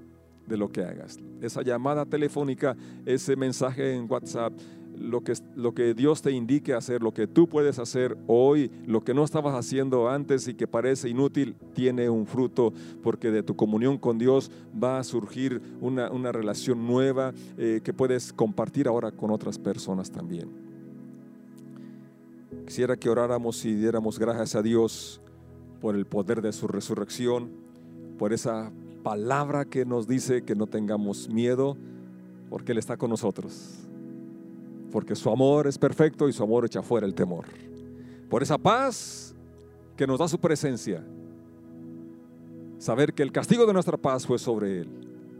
de 0.45 0.57
lo 0.57 0.69
que 0.69 0.83
hagas. 0.83 1.17
Esa 1.41 1.61
llamada 1.61 2.05
telefónica, 2.05 2.75
ese 3.05 3.35
mensaje 3.35 3.95
en 3.95 4.11
WhatsApp, 4.11 4.53
lo 4.99 5.21
que, 5.21 5.33
lo 5.55 5.73
que 5.73 5.93
Dios 5.93 6.21
te 6.21 6.31
indique 6.31 6.73
hacer, 6.73 7.01
lo 7.01 7.13
que 7.13 7.25
tú 7.25 7.47
puedes 7.47 7.79
hacer 7.79 8.17
hoy, 8.27 8.69
lo 8.85 9.03
que 9.03 9.13
no 9.13 9.23
estabas 9.23 9.55
haciendo 9.55 10.09
antes 10.09 10.47
y 10.47 10.53
que 10.53 10.67
parece 10.67 11.09
inútil, 11.09 11.55
tiene 11.73 12.09
un 12.09 12.27
fruto, 12.27 12.73
porque 13.01 13.31
de 13.31 13.41
tu 13.41 13.55
comunión 13.55 13.97
con 13.97 14.17
Dios 14.17 14.51
va 14.81 14.99
a 14.99 15.03
surgir 15.03 15.61
una, 15.81 16.09
relación 16.31 16.85
nueva 16.85 17.33
eh, 17.57 17.81
que 17.83 17.93
puedes 17.93 18.33
compartir 18.33 18.87
ahora 18.87 19.11
con 19.11 19.31
otras 19.31 19.57
personas 19.57 20.11
también. 20.11 20.49
Quisiera 22.65 22.97
que 22.97 23.09
oráramos 23.09 23.65
y 23.65 23.73
diéramos 23.73 24.19
gracias 24.19 24.55
a 24.55 24.61
Dios 24.61 25.21
por 25.81 25.95
el 25.95 26.05
poder 26.05 26.41
de 26.41 26.51
su 26.51 26.67
resurrección, 26.67 27.49
por 28.19 28.33
esa 28.33 28.71
palabra 29.01 29.65
que 29.65 29.85
nos 29.85 30.07
dice 30.07 30.43
que 30.43 30.55
no 30.55 30.67
tengamos 30.67 31.29
miedo, 31.29 31.77
porque 32.49 32.73
Él 32.73 32.77
está 32.77 32.97
con 32.97 33.09
nosotros 33.09 33.88
porque 34.91 35.15
su 35.15 35.29
amor 35.29 35.67
es 35.67 35.77
perfecto 35.77 36.27
y 36.27 36.33
su 36.33 36.43
amor 36.43 36.65
echa 36.65 36.81
fuera 36.81 37.05
el 37.05 37.13
temor. 37.13 37.45
Por 38.29 38.43
esa 38.43 38.57
paz 38.57 39.35
que 39.95 40.07
nos 40.07 40.19
da 40.19 40.27
su 40.27 40.39
presencia, 40.39 41.03
saber 42.77 43.13
que 43.13 43.23
el 43.23 43.31
castigo 43.31 43.65
de 43.65 43.73
nuestra 43.73 43.97
paz 43.97 44.25
fue 44.25 44.39
sobre 44.39 44.81
Él, 44.81 44.89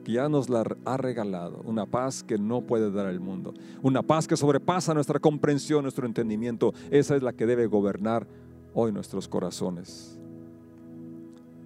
que 0.04 0.14
ya 0.14 0.28
nos 0.28 0.50
la 0.50 0.66
ha 0.86 0.98
regalado, 0.98 1.62
una 1.66 1.86
paz 1.86 2.24
que 2.24 2.38
no 2.38 2.62
puede 2.62 2.92
dar 2.92 3.08
el 3.08 3.20
mundo, 3.20 3.54
una 3.82 4.02
paz 4.02 4.28
que 4.28 4.36
sobrepasa 4.36 4.94
nuestra 4.94 5.20
comprensión, 5.20 5.84
nuestro 5.84 6.06
entendimiento, 6.06 6.74
esa 6.92 7.16
es 7.16 7.24
la 7.24 7.34
que 7.34 7.46
debe 7.46 7.68
gobernar 7.68 8.28
hoy 8.74 8.92
nuestros 8.92 9.28
corazones. 9.28 10.16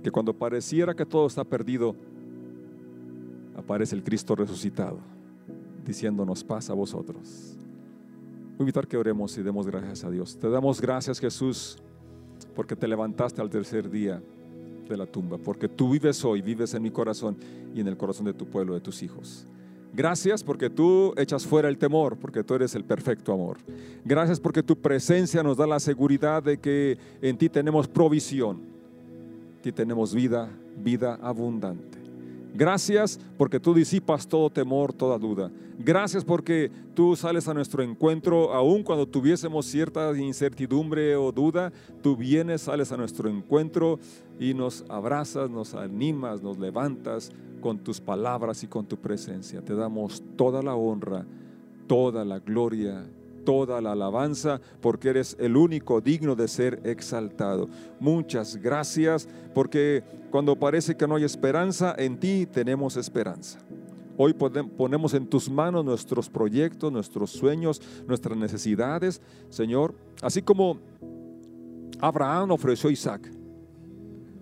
que 0.04 0.12
cuando 0.12 0.34
pareciera 0.34 0.94
que 0.94 1.06
todo 1.06 1.28
está 1.28 1.46
perdido, 1.46 1.96
aparece 3.56 3.96
el 3.96 4.04
Cristo 4.04 4.36
resucitado, 4.36 5.00
diciéndonos 5.86 6.44
paz 6.44 6.70
a 6.70 6.74
vosotros. 6.74 7.58
Voy 8.54 8.60
a 8.60 8.64
invitar 8.64 8.88
que 8.88 8.98
oremos 8.98 9.36
y 9.38 9.42
demos 9.42 9.66
gracias 9.66 10.04
a 10.04 10.12
Dios. 10.12 10.38
Te 10.38 10.48
damos 10.48 10.80
gracias 10.80 11.20
Jesús 11.20 11.78
porque 12.56 12.76
te 12.76 12.88
levantaste 12.88 13.42
al 13.42 13.50
tercer 13.50 13.90
día 13.90 14.22
de 14.88 14.96
la 14.96 15.08
tumba, 15.08 15.40
porque 15.40 15.68
tú 15.68 15.90
vives 15.90 16.24
hoy, 16.24 16.44
vives 16.44 16.74
en 16.76 16.84
mi 16.84 16.92
corazón 16.92 17.36
y 17.74 17.82
en 17.82 17.88
el 17.88 17.98
corazón 17.98 18.26
de 18.26 18.34
tu 18.34 18.46
pueblo, 18.46 18.76
de 18.76 18.82
tus 18.82 19.02
hijos. 19.02 19.48
Gracias 19.92 20.44
porque 20.44 20.70
tú 20.70 21.16
echas 21.18 21.48
fuera 21.48 21.68
el 21.68 21.80
temor, 21.80 22.18
porque 22.18 22.44
tú 22.44 22.54
eres 22.54 22.76
el 22.76 22.84
perfecto 22.84 23.34
amor. 23.34 23.58
Gracias 24.06 24.40
porque 24.40 24.62
tu 24.62 24.76
presencia 24.76 25.42
nos 25.42 25.58
da 25.58 25.66
la 25.66 25.80
seguridad 25.80 26.44
de 26.44 26.60
que 26.60 26.98
en 27.22 27.38
ti 27.38 27.50
tenemos 27.50 27.88
provisión, 27.88 28.62
en 29.56 29.62
ti 29.64 29.72
tenemos 29.72 30.14
vida, 30.14 30.48
vida 30.78 31.16
abundante. 31.22 32.03
Gracias 32.54 33.20
porque 33.38 33.60
tú 33.60 33.74
disipas 33.74 34.28
todo 34.28 34.50
temor, 34.50 34.94
toda 34.94 35.18
duda. 35.18 35.52
Gracias 35.80 36.24
porque 36.24 36.70
tú 36.94 37.16
sales 37.16 37.48
a 37.48 37.54
nuestro 37.54 37.82
encuentro, 37.82 38.54
aun 38.54 38.84
cuando 38.84 39.08
tuviésemos 39.08 39.66
cierta 39.66 40.16
incertidumbre 40.16 41.16
o 41.16 41.32
duda, 41.32 41.74
tú 42.02 42.16
vienes, 42.16 42.62
sales 42.62 42.92
a 42.92 42.98
nuestro 42.98 43.28
encuentro 43.28 44.00
y 44.40 44.54
nos 44.54 44.86
abrazas, 44.88 45.50
nos 45.50 45.74
animas, 45.74 46.44
nos 46.44 46.60
levantas 46.60 47.32
con 47.60 47.80
tus 47.80 48.00
palabras 48.00 48.64
y 48.64 48.68
con 48.68 48.86
tu 48.86 48.98
presencia. 48.98 49.62
Te 49.62 49.74
damos 49.74 50.22
toda 50.36 50.62
la 50.62 50.76
honra, 50.76 51.26
toda 51.88 52.24
la 52.24 52.40
gloria 52.40 53.04
toda 53.44 53.82
la 53.82 53.92
alabanza 53.92 54.60
porque 54.82 55.10
eres 55.10 55.36
el 55.40 55.56
único 55.56 56.02
digno 56.02 56.36
de 56.36 56.48
ser 56.48 56.82
exaltado. 56.84 57.70
Muchas 58.00 58.58
gracias 58.58 59.28
porque 59.54 60.04
cuando 60.32 60.56
parece 60.56 60.96
que 60.96 61.08
no 61.08 61.16
hay 61.16 61.24
esperanza, 61.24 61.96
en 61.98 62.20
ti 62.20 62.46
tenemos 62.46 62.98
esperanza. 62.98 63.60
Hoy 64.16 64.34
ponemos 64.34 65.14
en 65.16 65.26
tus 65.26 65.50
manos 65.50 65.84
nuestros 65.84 66.30
proyectos, 66.30 66.92
nuestros 66.92 67.32
sueños, 67.32 67.82
nuestras 68.08 68.38
necesidades, 68.38 69.22
Señor, 69.50 69.96
así 70.22 70.44
como 70.44 70.78
Abraham 72.00 72.52
ofreció 72.52 72.90
a 72.90 72.94
Isaac, 72.94 73.32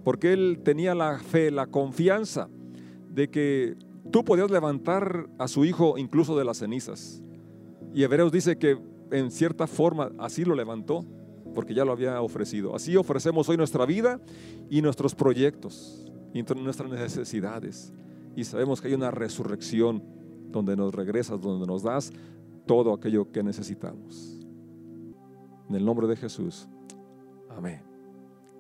porque 0.04 0.34
él 0.34 0.60
tenía 0.64 0.94
la 0.94 1.20
fe, 1.20 1.52
la 1.52 1.68
confianza 1.68 2.50
de 3.10 3.30
que 3.30 3.78
tú 4.12 4.26
podías 4.26 4.52
levantar 4.52 5.30
a 5.38 5.48
su 5.48 5.64
hijo 5.64 5.98
incluso 5.98 6.38
de 6.38 6.44
las 6.44 6.58
cenizas. 6.58 7.22
Y 7.94 8.04
Hebreos 8.04 8.32
dice 8.32 8.58
que 8.58 8.78
en 9.12 9.32
cierta 9.32 9.68
forma 9.68 10.12
así 10.18 10.44
lo 10.46 10.56
levantó, 10.56 11.06
porque 11.54 11.74
ya 11.74 11.86
lo 11.86 11.92
había 11.92 12.22
ofrecido. 12.22 12.76
Así 12.76 12.96
ofrecemos 12.96 13.48
hoy 13.50 13.58
nuestra 13.58 13.86
vida 13.86 14.20
y 14.70 14.82
nuestros 14.82 15.16
proyectos 15.16 16.10
y 16.34 16.44
nuestras 16.44 16.90
necesidades. 16.90 17.94
Y 18.36 18.44
sabemos 18.44 18.82
que 18.82 18.88
hay 18.88 18.94
una 18.94 19.12
resurrección 19.12 20.04
donde 20.50 20.76
nos 20.76 20.94
regresas, 20.94 21.40
donde 21.42 21.68
nos 21.68 21.84
das 21.84 22.12
todo 22.66 22.94
aquello 22.94 23.32
que 23.32 23.44
necesitamos. 23.44 24.40
En 25.70 25.76
el 25.76 25.86
nombre 25.86 26.08
de 26.08 26.16
Jesús. 26.16 26.68
Amén. 27.50 27.82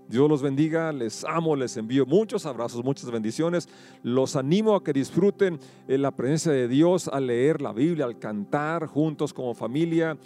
Dios 0.07 0.27
los 0.27 0.41
bendiga, 0.41 0.91
les 0.91 1.23
amo, 1.23 1.55
les 1.55 1.77
envío 1.77 2.05
muchos 2.05 2.45
abrazos, 2.45 2.83
muchas 2.83 3.09
bendiciones. 3.09 3.69
Los 4.03 4.35
animo 4.35 4.75
a 4.75 4.83
que 4.83 4.91
disfruten 4.91 5.57
la 5.87 6.11
presencia 6.11 6.51
de 6.51 6.67
Dios 6.67 7.07
al 7.07 7.27
leer 7.27 7.61
la 7.61 7.71
Biblia, 7.71 8.05
al 8.05 8.19
cantar 8.19 8.87
juntos 8.87 9.33
como 9.33 9.53
familia 9.53 10.17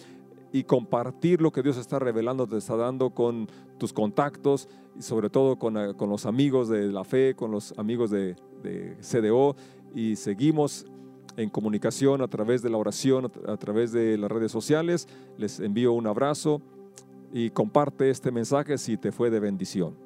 y 0.51 0.63
compartir 0.63 1.41
lo 1.41 1.51
que 1.51 1.61
Dios 1.61 1.77
está 1.77 1.99
revelando, 1.99 2.47
te 2.47 2.57
está 2.57 2.75
dando 2.75 3.09
con 3.09 3.47
tus 3.77 3.93
contactos 3.93 4.69
y 4.97 5.01
sobre 5.01 5.29
todo 5.29 5.57
con, 5.57 5.77
eh, 5.77 5.93
con 5.95 6.09
los 6.09 6.25
amigos 6.25 6.69
de 6.69 6.87
la 6.87 7.03
fe, 7.03 7.35
con 7.35 7.51
los 7.51 7.73
amigos 7.77 8.09
de, 8.09 8.35
de, 8.63 8.97
CDO 9.01 9.55
y 9.93 10.15
seguimos 10.15 10.85
en 11.37 11.49
comunicación 11.49 12.21
a 12.21 12.27
través 12.27 12.61
de 12.61 12.69
la 12.69 12.77
oración, 12.77 13.31
a 13.47 13.57
través 13.57 13.91
de 13.91 14.17
las 14.17 14.31
redes 14.31 14.51
sociales. 14.51 15.07
Les 15.37 15.59
envío 15.59 15.91
un 15.91 16.07
abrazo 16.07 16.61
y 17.33 17.49
comparte 17.49 18.09
este 18.09 18.31
mensaje 18.31 18.77
si 18.77 18.97
te 18.97 19.11
fue 19.11 19.29
de 19.29 19.39
bendición. 19.39 20.04